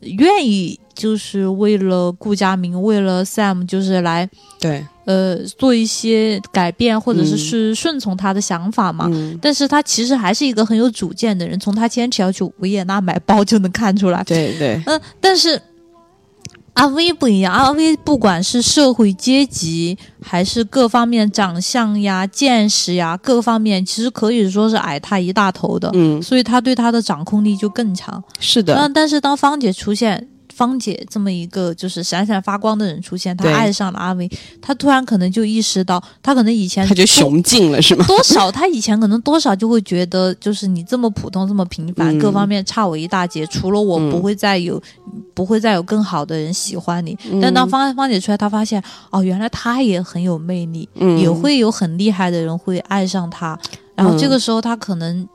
[0.00, 4.28] 愿意，就是为了顾佳明，为了 Sam，就是来
[4.58, 9.08] 对呃做一些改变，或者是嗯是顺从他的想法嘛。
[9.12, 14.22] 嗯但是他其实还是一个很有主见的人，从他坚持要去维也纳买包就能看出来。
[14.24, 15.60] 对对嗯，但是
[16.74, 28.22] 阿威不一样，阿威不管是社会阶级，还是各方面长相呀、见识呀，各方面其实可以说是矮他一大头的，嗯所以他对他的掌控力就更强。
[28.40, 30.28] 是的那但是当芳姐出现。
[30.62, 38.04] 芳姐这么一个就是闪闪发光的人出现，她爱上了阿威，她突然可能就意识到，她可能以前他就多雄竞了是吗？
[38.06, 42.18] 多少他以前可能多少就会觉得，就是你这么普通这么平凡，嗯。
[42.20, 44.08] 各方面差我一大截，除了我嗯。
[44.12, 44.80] 不会再有、
[45.34, 47.18] 不会再有更好的人喜欢你。
[47.28, 51.18] 嗯但当芳芳姐出来，她发现哦，原来她也很有魅力，嗯。
[51.18, 53.58] 也会有很厉害的人会爱上她，
[53.96, 54.18] 然后嗯。
[54.18, 55.28] 这个时候她可能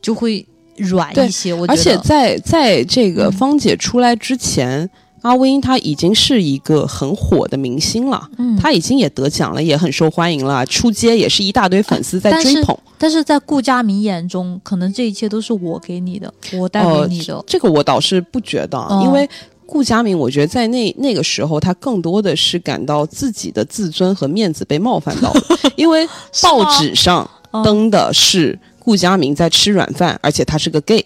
[0.00, 0.46] 就会
[0.78, 1.52] 软一些。
[1.52, 4.88] 我觉得，而且在在这个嗯芳姐出来之前，
[5.22, 12.76] 阿威他已经是一个很火的明星了，嗯，他已经也得奖了，也很受欢迎了，出街也是一大堆粉丝在追捧。
[12.98, 17.44] 但是在顾佳明眼中，可能这一切都是我给你的，我带哦给你的。
[17.46, 19.28] 这个我倒是不觉得，哦因为
[19.66, 25.42] 顾佳明，我觉得在那那个时候，他更多的是感到自己的自尊和面子被冒犯到了，
[25.76, 26.08] 因为
[26.40, 28.56] 报纸上嗯登的是
[28.86, 31.04] 顾佳明在吃软饭，而且他是个 gay。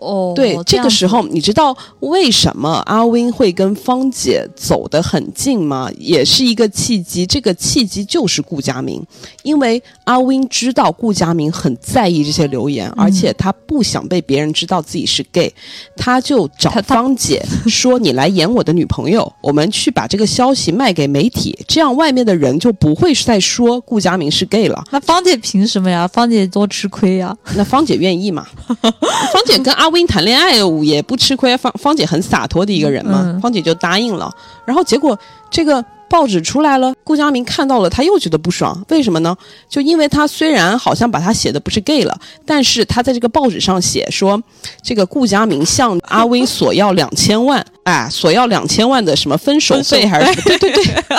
[0.00, 5.90] 哦，对，这个时候你知道为什么阿 Win 会跟芳姐走得很近吗？
[5.98, 9.04] 也是一个契机，这个契机就是顾佳明，
[9.42, 15.52] 因为阿 Win 知道顾佳明很在意这些留言，而且他不想被别人知道自己是 gay，
[15.96, 26.06] 他就找芳姐 说：“你来演我的女朋友，我们去把这个消息卖给媒体，这样外面的人就不会再说顾佳明是 gay 了。”那芳姐凭什么呀？
[26.06, 27.36] 芳姐多吃亏呀！
[27.54, 28.46] 那芳姐愿意吗？
[28.80, 34.30] 芳姐跟阿 Win 谈恋爱也不吃亏，芳芳姐很洒脱的一个人嘛，嗯芳姐就答应了。
[34.64, 35.18] 然后结果
[35.50, 39.36] 这个报纸出来了，顾佳明看到了，他又觉得不爽，为什么呢？
[39.68, 44.40] 就因为他虽然好像把他写的不是 gay 了，但是他在这个报纸上写说，
[44.82, 50.58] 这个顾佳明向阿威索要两千万，哎，索要两千万的什么分手费还是什么？
[50.58, 51.04] 对对对，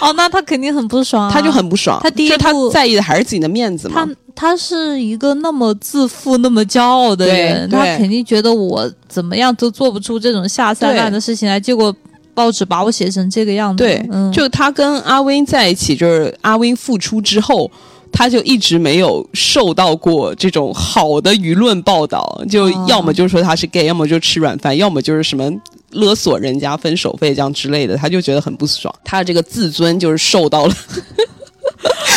[0.00, 2.00] 哦，那他肯定很不爽、啊，他就很不爽。
[2.02, 4.14] 他第一就是他在意的还是自己的面子嘛他。
[4.40, 11.92] 他是一个那么自负、那么骄傲的人，他肯定觉得我怎么样都做不出这种下三滥的事情来，结果
[12.38, 13.82] 报纸把我写成这个样子。
[13.82, 17.68] 对，嗯，就他跟阿威在一起，就是阿威复出之后。
[18.10, 25.52] 他就一直没有受到过这种好的舆论报道，就哦要么就说他是 gay，、要么就吃软饭，要么就是什么
[25.90, 30.74] 勒索人家分手费这样之类的，他就觉得很不爽，他的这个自尊就是受到了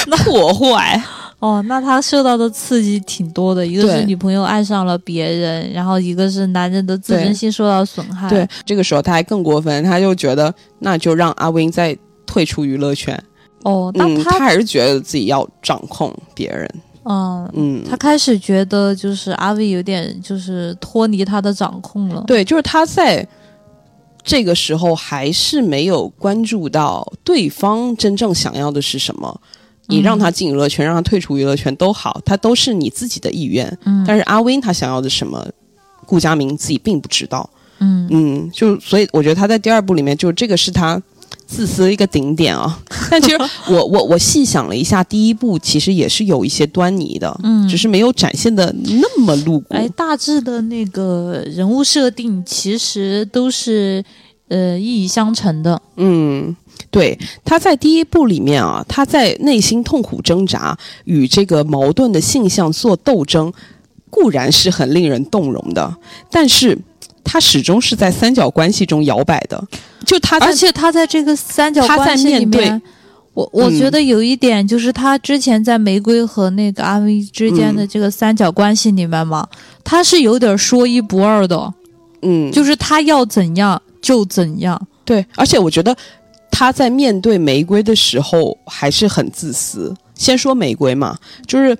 [0.23, 1.03] 破坏。
[1.41, 8.29] 哦，那他受到的刺激挺多的，一个是女朋友爱上了别人，然后一个是男人的自尊心受到损害。
[8.29, 11.97] 对，这个时候他还更过分，他就觉得那就让阿威再
[12.27, 13.19] 退出娱乐圈。
[13.63, 16.69] 哦，那嗯，他他还是觉得自己要掌控别人。
[17.05, 17.49] 嗯。
[17.53, 22.23] 嗯，他开始觉得，就是阿威有点就是脱离他的掌控了。
[22.27, 23.27] 对，就是他在
[24.23, 29.41] 这个时候还是没有关注到对方真正想要的是什么。
[29.91, 33.77] 你让他进娱乐圈，让他退出娱乐圈都好，他都是你自己的意愿。
[33.85, 35.45] 嗯，但是阿威他想要的什么，
[36.05, 37.47] 顾佳明自己并不知道。
[37.79, 41.01] 嗯嗯，就所以我觉得他在第二部里面，就这个是他
[41.47, 42.79] 自私的一个顶点啊。
[43.09, 43.37] 但其实
[43.67, 49.73] 我我我细想了一下，第一部其实也是有一些端倪的，嗯只是没有展现的那么露骨。
[49.73, 54.03] 哎，大致的那个人物设定其实都是
[54.49, 55.81] 呃一以相承的。
[55.97, 56.55] 嗯，
[56.91, 63.51] 对，他在第一部里面啊，他在内心痛苦挣扎，与这个矛盾的性向做斗争，
[64.09, 65.95] 固然是很令人动容的，
[66.29, 66.77] 但是
[67.23, 69.65] 他始终是在三角关系中摇摆的。
[70.05, 72.81] 就他在而且他在这个三角关系里面对面，
[73.33, 79.47] 我我嗯觉得有一点就是他之前在玫瑰和那个阿威之间的嗯这个三角关系里面嘛，
[79.85, 81.73] 他是有点说一不二的，
[82.23, 84.87] 嗯，就是他要怎样就怎样。
[85.05, 85.95] 对，而且我觉得
[86.61, 89.91] 他在面对玫瑰的时候还是很自私。
[90.13, 91.17] 先说玫瑰嘛，
[91.47, 91.75] 就是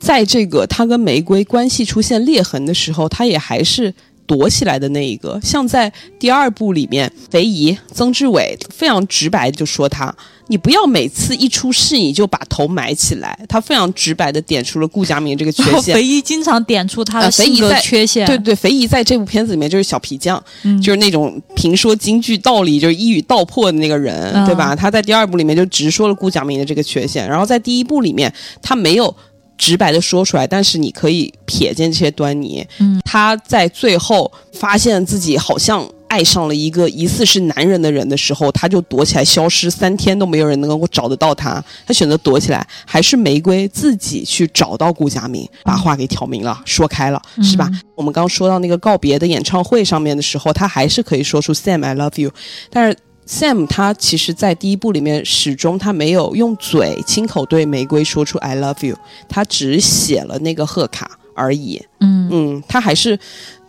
[0.00, 3.92] 在这个他跟玫瑰关系出现裂痕的时候，他也还是
[4.28, 5.40] 躲起来的那一个。
[5.42, 5.90] 像在
[6.20, 10.14] 第二部里面，肥姨曾志伟非常直白就说他
[10.48, 15.94] ：“你不要每次一出事你就把头埋起来。”他非常直白的点出了顾佳明这个缺陷。
[15.96, 24.76] 肥姨经常点出他的性格缺陷，对对，肥姨在这部片子里面就是小皮匠，嗯就是那种评说京剧道理就是一语道破的那个人，嗯对吧？
[24.76, 28.30] 他在第二部里面就直说了顾佳明的这个缺陷，然后在第一部里面
[28.60, 29.14] 他没有
[29.58, 32.66] 直白的说出来，但是你可以瞥见这些端倪。
[32.78, 35.86] 嗯，他在最后发现自己好像。
[36.08, 41.62] 爱上了一个疑似是男人的人的时候，他就躲起来消失三天都没有人能够找得到他。
[41.86, 47.68] 他选择躲起来，还是玫瑰自己去找到顾佳明，把话给挑明了，说开了，是吧？
[47.70, 52.32] 嗯我们刚刚说到那个告别的演唱会上面的时候，他还是可以说出 Sam I love you，
[52.70, 52.96] 但是
[53.28, 58.96] Sam 他其实在第一部里面始终他没有用嘴亲口对玫瑰说出 I love you，
[59.28, 61.84] 他只写了那个贺卡而已。
[62.00, 63.18] 嗯嗯，他还是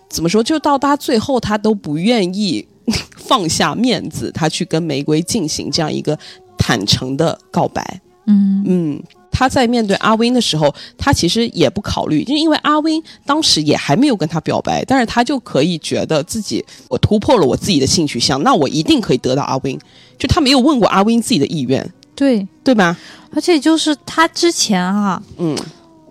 [0.07, 0.41] 怎么说？
[0.41, 2.65] 就到他最后，他都不愿意
[3.19, 6.17] 放下面子，他去跟玫瑰进行这样一个
[6.57, 8.01] 坦诚的告白。
[8.27, 9.03] 嗯嗯，
[9.39, 19.79] 他在面对阿威的时候，他其实也不考虑，就因为阿威当时也还没有跟他表白，但是他就可以觉得自己我突破了我自己的性取向，那我一定可以得到阿威。
[20.17, 22.97] 就他没有问过阿威自己的意愿，对，对吧？
[23.33, 25.55] 而且就是他之前哈、嗯，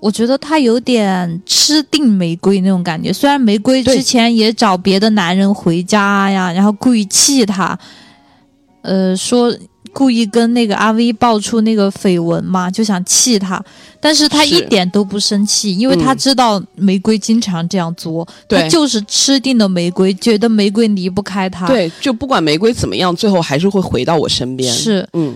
[0.00, 3.12] 我觉得他有点吃定玫瑰那种感觉。
[3.12, 7.78] 虽然玫瑰之前也找别的男人回家呀，然后故意气他，
[8.80, 9.54] 呃，说
[9.88, 13.62] 故意跟那个阿威爆出那个绯闻嘛，就想气他。
[14.00, 25.04] 但是他一点都不生气，因为他嗯知道玫瑰经常这样做，对他就是吃定了玫瑰，觉得玫瑰离不开他。，对，就不管玫瑰怎么样，最后还是会回到我身边。，是。
[25.14, 25.34] 嗯，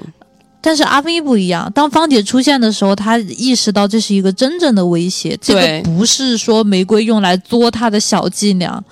[0.61, 8.83] 但是阿威不一样，当芳姐出现的时候，他意识到这是一个真正的威胁，这个不是说玫瑰用来作他的小伎俩。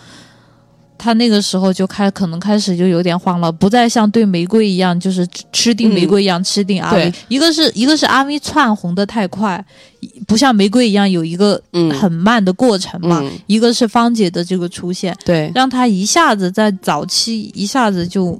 [1.02, 7.10] 他那个时候就开，可能开始就有点慌了，不再像对玫瑰一样，就是吃吃定玫瑰一样、吃定阿威。
[7.28, 9.64] 一个是一个是阿威窜红的太快，
[10.26, 13.20] 不像玫瑰一样有一个嗯很慢的过程嘛。
[13.22, 18.38] 嗯一个是芳姐的这个出现，对，让他一下子在早期一下子就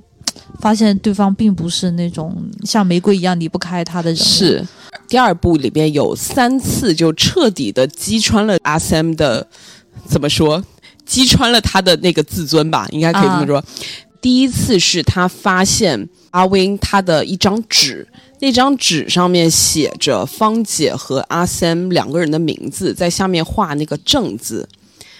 [0.60, 4.16] 发现对方并不是那种像玫瑰一样离不开他的人。
[4.16, 4.66] 是。
[5.08, 9.46] 第二部里边有三次就彻底的击穿了阿 Sam 的，
[10.06, 10.62] 怎么说？
[11.10, 13.62] 击穿了他的那个自尊吧，应该可以这么说。
[14.20, 18.06] 第一次是他发现阿 win 他的一张纸，
[18.38, 24.68] 那张纸上面写着芳姐和阿 Sam 两个人的名字，在下面画那个正字。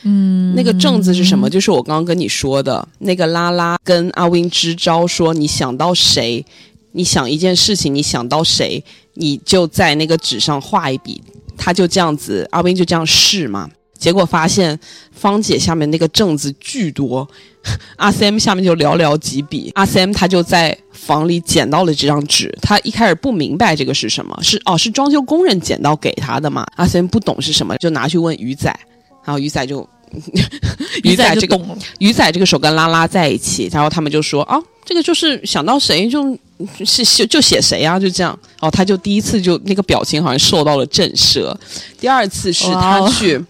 [0.02, 1.50] 嗯，那个正字是什么？
[1.50, 6.44] 就是我刚刚跟你说的那个拉拉跟阿 win 支招说，你想到谁，
[6.92, 8.84] 你想一件事情，你想到谁，
[9.14, 11.20] 你就在那个纸上画一笔。
[11.56, 13.68] 他就这样子，阿 win 就这样试嘛。
[14.00, 14.76] 结果发现
[15.12, 17.28] 芳姐下面那个正字巨多，
[17.96, 19.70] 阿 Sam 下面就寥寥几笔。
[19.74, 26.66] 阿 Sam 他就在房里捡到了这张纸，他一开始不明白这个是什么，是哦是装修工人捡到给他的嘛？
[26.76, 28.74] 阿 Sam 不懂是什么，就拿去问鱼仔，
[29.22, 29.86] 然后鱼仔就
[31.04, 31.60] 鱼仔这个，
[31.98, 36.36] 鱼仔这个手跟拉拉在一起，然后他们就说啊，这个就是想到谁就
[36.84, 38.36] 是就就写谁啊，就这样。
[38.60, 41.54] 哦，他就第一次就那个表情好像受到了震慑，
[42.00, 43.44] 第二次是他去。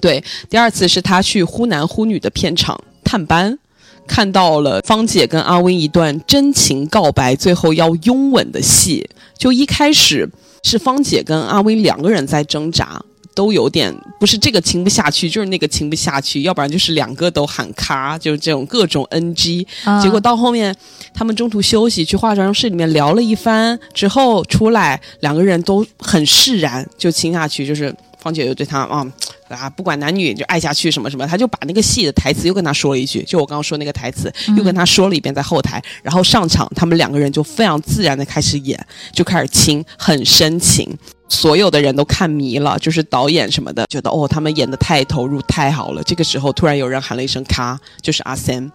[0.00, 3.58] 对，第二次是他去忽男忽女的片场探班，
[4.06, 9.08] 看到了芳姐跟阿威一段真情告白，最后要拥吻的戏。
[9.36, 10.28] 就一开始
[10.62, 13.00] 是芳姐跟阿威两个人在挣扎，
[13.34, 19.64] 都有点不是这个亲不下去，就是那个亲不下去，要不然就是两个都喊咔，就是这种各种 NG。
[19.84, 20.74] 啊结果到后面，
[21.14, 27.64] 他们中途休息去化妆室里面聊了一番之后出来，两个人都很释然，就亲下去。
[27.64, 29.06] 就是方姐又对他啊
[29.48, 38.78] 啊，不管男女就爱下去什么什么，他就把那个戏的台词又跟他说了一句，就我刚刚说那个台词又跟他说了一遍在后台，然后上场他们两个人就非常自然的开始演，
[39.12, 40.96] 就开始亲，很深情。
[41.28, 46.02] 所有的人都看迷了，就是导演什么的，觉得哦，他们演的太投入，太好了。
[46.02, 48.70] 这个时候，突然有人喊了一声“咔”，就是阿森。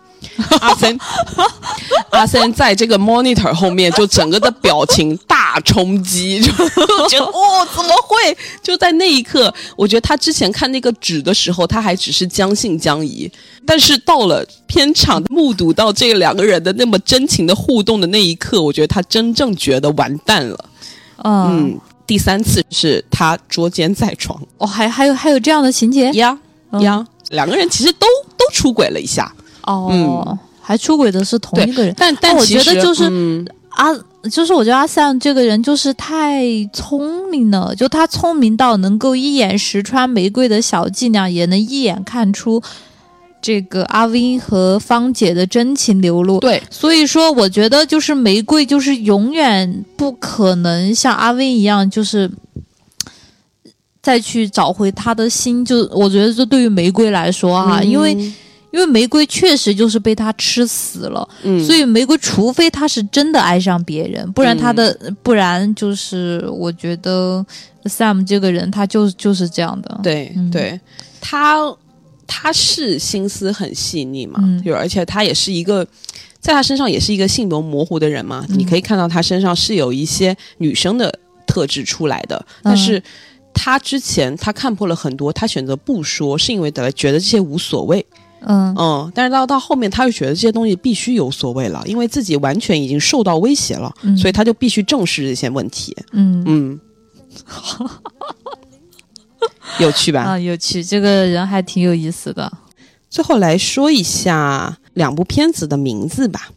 [0.62, 0.98] 阿森，
[2.12, 6.50] 阿森在这个 monitor 后面，就整个的表情大冲击，就
[7.10, 8.38] 觉得哦，怎么会？
[8.62, 13.30] 就在那一刻，我觉得他之前看那个纸的时候，他还只是将信将疑，
[13.66, 20.66] 但是到了片场，目睹到这两个人的那么真情的互动的那一刻，我觉得他真正觉得完蛋了。
[21.26, 26.12] 嗯，嗯，第三次是他捉奸在床，哦，还还有还有这样的情节？
[26.12, 26.38] 呀
[26.72, 26.82] 嗯。
[26.82, 28.06] 呀，两个人其实都
[28.38, 31.94] 都出轨了一下，哦，还出轨的是同一个人。
[31.98, 33.46] 但但其我觉得就是嗯。
[33.70, 33.90] 啊，
[34.32, 42.62] 就是我觉得阿 Sam 这个人就是太聪明了，就他聪明到能够一眼识穿玫瑰的小伎俩，也能一眼看出
[43.44, 46.40] 这个阿 Vin 和芳姐的真情流露。
[46.40, 52.32] 对，所以说，我觉得就是玫瑰就是永远不可能像阿 Vin 一样，就是
[54.02, 55.66] 再去找回他的心。
[55.66, 58.14] 就我觉得这对于玫瑰来说啊，因为
[58.72, 61.28] 因为玫瑰确实就是被他吃死了。
[61.44, 67.46] 嗯，所以玫瑰，除非他是真的爱上别人，不然他的，不然就是我觉得
[67.84, 70.00] Sam 这个人他就就是这样的。
[70.02, 70.80] 对、嗯对，
[71.20, 71.60] 他
[72.28, 74.62] 他是心思很细腻嘛，嗯。
[74.64, 75.86] 就而且他也是一个。
[76.40, 78.60] 在他身上也是一个性格模糊的人嘛，嗯。
[78.60, 81.18] 你可以看到他身上是有一些女生的
[81.48, 82.62] 特质出来的，嗯。
[82.64, 83.02] 但是
[83.54, 88.06] 他之前他看破了很多，他选择不说，是因为得觉得这些无所谓，
[88.42, 88.76] 嗯。
[88.78, 94.18] 嗯，但是到到后面他又觉得这些东西必须有所谓了，因为自己完全已经受到威胁了，嗯。
[94.18, 96.44] 所以他就必须正视这些问题，嗯。
[96.46, 96.80] 嗯，
[99.80, 100.22] 有趣吧？
[100.22, 102.52] 啊，有趣，这个人还挺有意思的。
[103.10, 106.50] 最后来说一下两部片子的名字吧。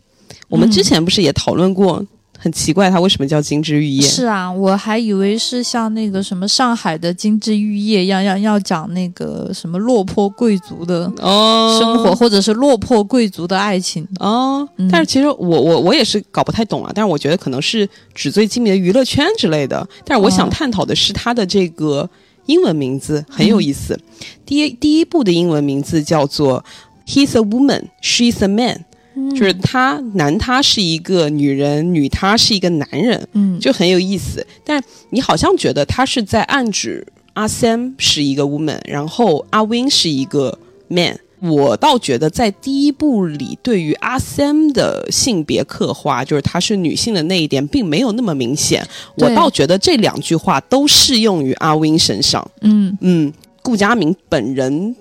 [0.48, 2.02] 我们之前不是也讨论过，
[2.38, 4.06] 很奇怪它为什么叫《金枝玉叶》？
[4.10, 14.06] 是啊，我还以为是像那个什么上海的金枝玉叶一样，要要讲那个什么落魄贵族的哦，生活，或者是落魄贵族的爱情。
[14.20, 19.86] 哦，嗯但是其实我我我也是搞不太懂啊，但是我觉得可能是纸醉金迷的娱乐圈之类的。
[20.04, 22.08] 但是我想哦探讨的是它的这个
[22.46, 23.98] 英文名字很有意思。
[24.44, 26.64] 第一第一部的英文名字叫做
[27.06, 28.84] He's a woman, she's a man，、
[29.30, 34.46] 就是他男他是一个女人，女他是一个男人，嗯，就很有意思。
[34.64, 40.58] 但你好像觉得他是在暗指阿 Sam 是一个 woman，然后阿 Win 是一个
[40.88, 41.18] man。
[41.40, 48.86] 我倒觉得在第一部里，对于阿 Sam 的性别刻画，就是她是女性的那一点，并没有那么明显。
[49.16, 52.50] 我倒觉得这两句话都适用于阿 Win 身上。
[52.62, 53.32] 嗯嗯，
[53.62, 54.96] 顾佳明本人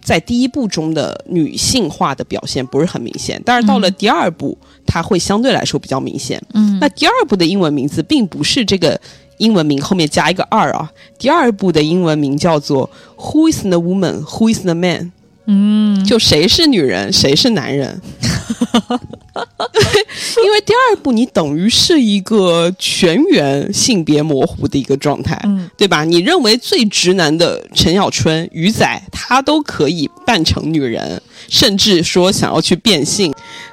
[0.00, 4.56] 在第一部中的女性化的表现不是很明显，但是到了第二部，
[4.86, 6.40] 她会相对来说比较明显。
[6.54, 9.00] 嗯那第二部的英文名字并不是这个
[9.38, 14.22] 英文名后面加一个二啊，第二部的英文名叫做 Who is the woman?
[14.24, 15.10] Who is the man?
[15.54, 18.00] 嗯，就谁是女人，谁是男人。
[20.44, 26.04] 因为第二部你等于是一个全员性别模糊的一个状态，嗯对吧？
[26.04, 33.32] 你认为最直男的陈小春、鱼仔，他都可以扮成女人，甚至说想要去变性。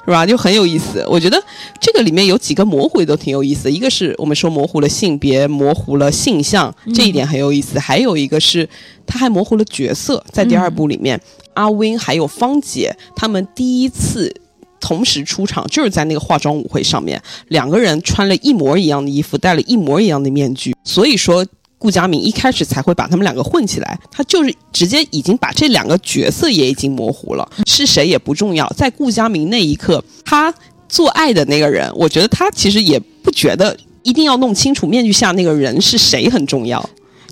[0.09, 0.25] 是吧？
[0.25, 1.05] 就很有意思。
[1.07, 1.39] 我觉得
[1.79, 7.77] 这个里面有几个模糊的都挺有意思，一个是我们说模糊了性别，模糊了性向，这一点很有意思。
[7.77, 8.67] 还有一个是
[9.05, 11.21] 他还模糊了角色，在第二部里面，
[11.53, 14.33] 阿 Win 还有芳姐他们第一次。
[14.81, 21.45] 同时出场就是在那个化妆舞会上面，两个人穿了一模一样的衣服，戴了一模一样的面具，所以说
[21.79, 28.67] 顾佳明一开始才会把他们两个混起来，他就是直接已经把这两个角色也已经模糊了，是谁也不重要。
[28.77, 30.53] 在顾佳明那一刻，他
[30.87, 36.87] 做爱的那个人，我觉得他其实也不觉得一定要弄清楚面具下那个人是谁很重要，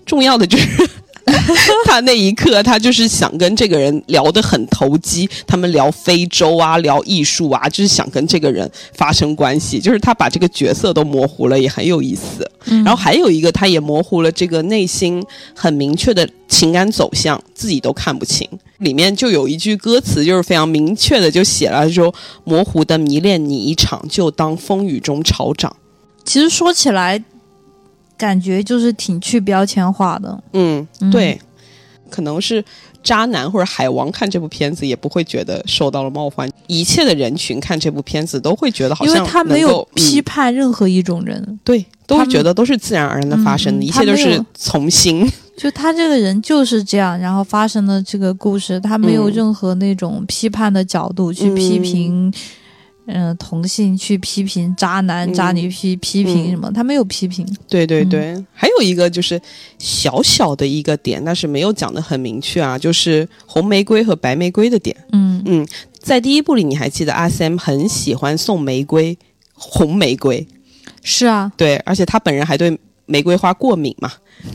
[0.06, 0.90] 重要的就是。
[1.86, 9.80] 他那一刻，他就是想跟这个人聊得很投机，他们聊非洲啊，聊艺术啊，就是想跟这个人发生关系。
[9.80, 12.50] 就是他把这个角色都模糊了，也很有意思。
[12.66, 15.22] 然后还有一个，他也模糊了这个内心
[15.54, 18.48] 很明确的情感走向，自己都看不清。
[18.78, 22.14] 里面就有一句歌词，就是非常明确的就写了说
[22.46, 25.76] ：“模糊的迷恋你一场，就当风雨中潮涨。”
[26.24, 27.22] 其实说起来。
[28.18, 31.40] 感觉就是挺去标签化的，嗯，对，
[32.10, 32.64] 可能是
[33.04, 45.26] 渣男或者海王看这部片子也不会觉得受到了冒犯，一切的人群看这部片子都会觉得好像因为他没有批判任何一种人，对，都觉得都是自然而然的发生的，一切都是从心。
[45.58, 52.28] 就他这个人就是这样，然后发生的这个故事，他没有任何那种批判的角度去批评。
[52.28, 52.34] 嗯，
[53.40, 56.70] 同性去批评渣男渣女批批评什么？
[56.74, 57.48] 他没有批评。
[57.70, 59.40] 对对对，还有一个就是
[59.80, 64.96] 小小的一个点，但是没有讲的很明确啊，就是红玫瑰和白玫瑰的点。
[65.14, 65.68] 嗯嗯，
[66.00, 69.18] 在第一部里，你还记得阿 Sam 很喜欢送玫瑰，
[69.54, 70.46] 红玫瑰。
[71.02, 74.12] 是啊，对，而且他本人还对玫瑰花过敏嘛，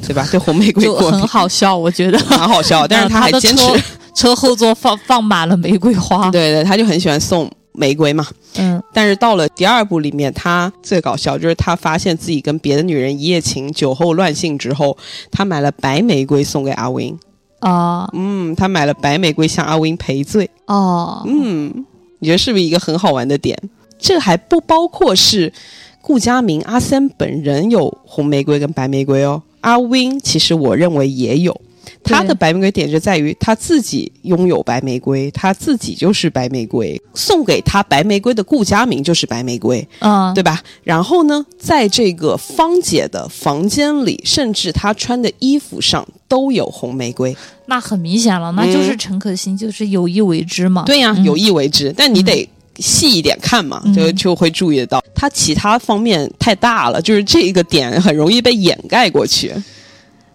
[0.06, 0.26] 对吧？
[0.30, 2.86] 对红玫瑰过敏，很好笑，我觉得 很好笑。
[2.86, 3.64] 但是他还坚持
[4.14, 6.30] 车后座放放满了玫瑰花。
[6.30, 7.50] 对对，他就很喜欢送。
[7.72, 8.26] 玫瑰嘛，
[8.56, 14.96] 嗯，但是到了第二部里面，他最搞笑就是他发现自己跟别的女人一夜情，酒后乱性之后，
[15.30, 17.18] 他买了白玫瑰送给阿 Win，
[17.60, 21.84] 啊，嗯，他买了白玫瑰向阿 Win 赔罪，哦，嗯，
[22.18, 23.58] 你觉得是不是一个很好玩的点？
[23.98, 25.52] 这还不包括是
[26.00, 31.58] 顾佳明阿三本人有红玫瑰跟白玫瑰哦，阿 Win 其实我认为也有。
[32.02, 40.60] 他的白玫瑰点就在于他自己拥有白玫瑰，他自己就是白玫瑰，送给他白玫瑰的顾佳明就是白玫瑰，嗯，对吧？
[40.82, 47.36] 然后呢，在这个芳姐的房间里，甚至她穿的衣服上都有红玫瑰，
[47.66, 50.84] 那很明显了，那就是陈可辛就是有意为之嘛。
[50.84, 59.52] 对呀，有意为之，但你得细一点看嘛，就就会注意得到他其他方面太大了，就是这个点很容易被掩盖过去。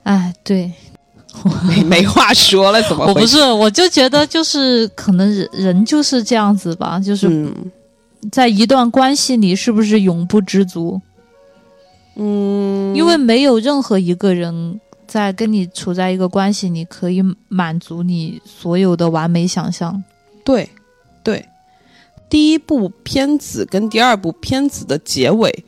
[0.03, 0.72] 哎，对。
[1.68, 3.05] 没没话说了，怎么？
[3.05, 7.51] 我不是，我就觉得就是可能人人就是这样子吧，就是
[8.31, 11.01] 在一段关系里，是不是永不知足？
[12.15, 20.03] 嗯，因为没有任何一个人在跟你处在一个关系你可以满足你所有的完美想象。
[20.43, 20.69] 对，
[21.23, 21.45] 对，
[22.30, 25.65] 第一部片子跟第二部片子的结尾。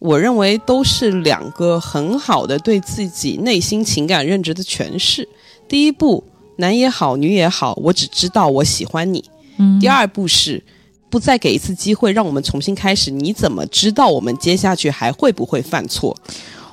[0.00, 5.28] 我认为都是两个很好的对自己内心情感认知的诠释。
[5.68, 6.24] 第一步，
[6.56, 9.22] 男也好，女也好，我只知道我喜欢你。
[9.58, 9.78] 嗯。
[9.78, 10.60] 第二步是，
[11.08, 13.12] 不再给一次机会，让我们重新开始。
[13.12, 16.16] 你怎么知道我们接下去还会不会犯错？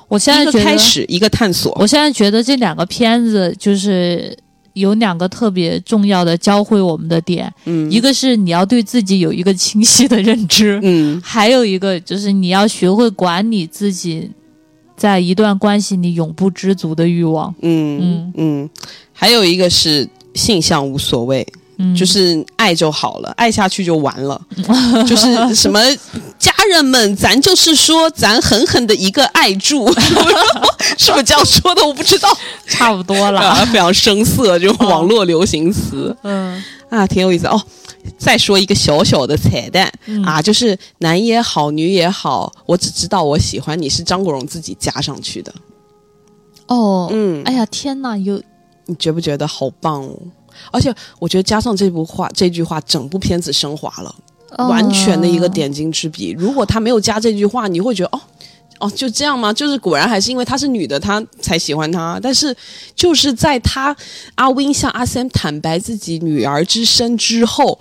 [0.08, 1.72] 我现在一个开始，一个探索。
[1.78, 4.36] 我现在觉得这两个片子就是。
[4.78, 14.30] 有两个特别重要的教会我们的点，嗯，一个是你要对自己有一个清晰的认知，嗯，还有一个就是你要学会管理自己
[14.96, 18.32] 在一段关系里永不知足的欲望，嗯嗯。
[18.36, 18.70] 嗯，
[19.12, 21.46] 还有一个是性向无所谓。
[21.96, 24.40] 就是爱就好了，爱下去就完了。
[25.06, 25.80] 就是什么
[26.38, 29.90] 家人们，咱就是说，咱狠狠的一个爱住，
[30.98, 31.86] 是不是这样说的？
[31.86, 32.28] 我不知道，
[32.66, 36.16] 差不多了，非常生涩，就网络流行词。
[36.22, 37.60] 嗯啊，挺有意思哦。
[38.16, 39.92] 再说一个小小的彩蛋
[40.24, 45.52] 啊，就是男也好，女也好，我只知道我喜欢你是张国荣自己加上去的。
[46.66, 48.42] 哦，嗯，哎呀，天哪，有
[48.86, 50.16] 你觉不觉得好棒哦？
[50.70, 54.14] 而且我觉得加上这部话这句话，整部片子升华了，
[54.68, 56.34] 完全的一个点睛之笔。
[56.38, 58.20] 如果他没有加这句话，你会觉得哦
[58.80, 59.52] 哦就这样吗？
[59.52, 62.18] 就是果然还是因为她是女的，她才喜欢她。
[62.22, 62.56] 但是
[62.94, 63.96] 就是在他
[64.36, 67.78] 阿 Win 向阿 Sam 坦白自己女儿之身之后，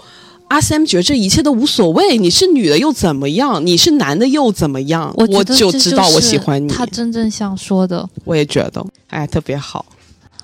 [0.47, 2.17] 阿 Sam 觉得这一切都无所谓。
[2.17, 3.63] 你是女的又怎么样？
[3.63, 5.13] 你是男的又怎么样？
[5.17, 6.67] 我就知道我喜欢你。
[6.71, 9.85] 他真正想说的，我也觉得，哎，特别好。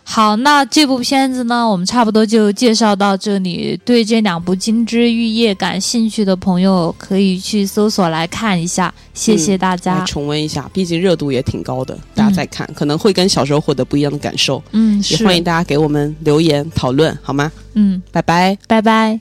[0.06, 3.80] 好，那这部片子呢，我们差不多就介绍到这里。
[3.84, 8.94] 对这两部《金枝玉叶》感兴趣的朋友，可以去搜索来看一下。
[9.14, 14.62] 谢谢大家，来重温一下，毕竟热度也挺高的，大家再看、可能会跟小时候获得不一样的感受。
[14.72, 17.52] 嗯，也欢迎大家给我们留言讨论，好吗？
[17.74, 18.58] 嗯，拜拜。
[18.68, 19.20] 拜拜。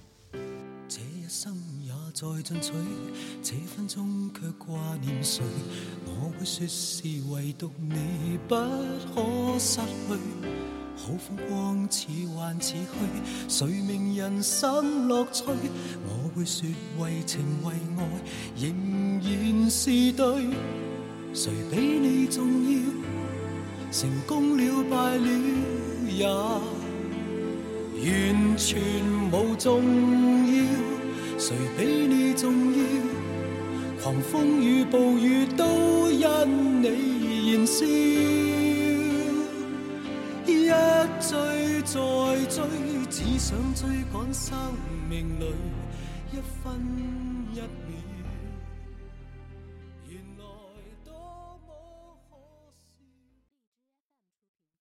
[0.89, 1.55] 这一生
[1.87, 2.73] 也在进取，
[3.43, 5.43] 这分钟却挂念谁？
[6.07, 8.57] 我会说是唯独你不
[9.15, 9.77] 可失
[10.09, 10.42] 去。
[11.49, 12.77] 光似幻似虚，
[13.49, 15.45] 谁明人生乐趣？
[16.07, 17.99] 我会说为情为爱，
[18.57, 18.73] 仍
[19.21, 20.47] 然是对。
[21.35, 22.79] 谁比你重要？
[23.91, 25.27] 成功了败了
[26.09, 26.61] 也完
[28.57, 28.81] 全
[29.31, 29.83] 无重
[30.47, 30.53] 要。
[31.39, 32.79] 谁比你重要？
[34.03, 36.27] 狂风与暴雨都因
[36.83, 36.87] 你
[37.53, 37.85] 燃烧。
[40.47, 40.69] 一
[41.21, 42.01] 追再
[42.47, 42.67] 追，
[43.11, 44.57] 只想追赶生
[45.09, 45.55] 命里
[46.33, 47.02] 一分。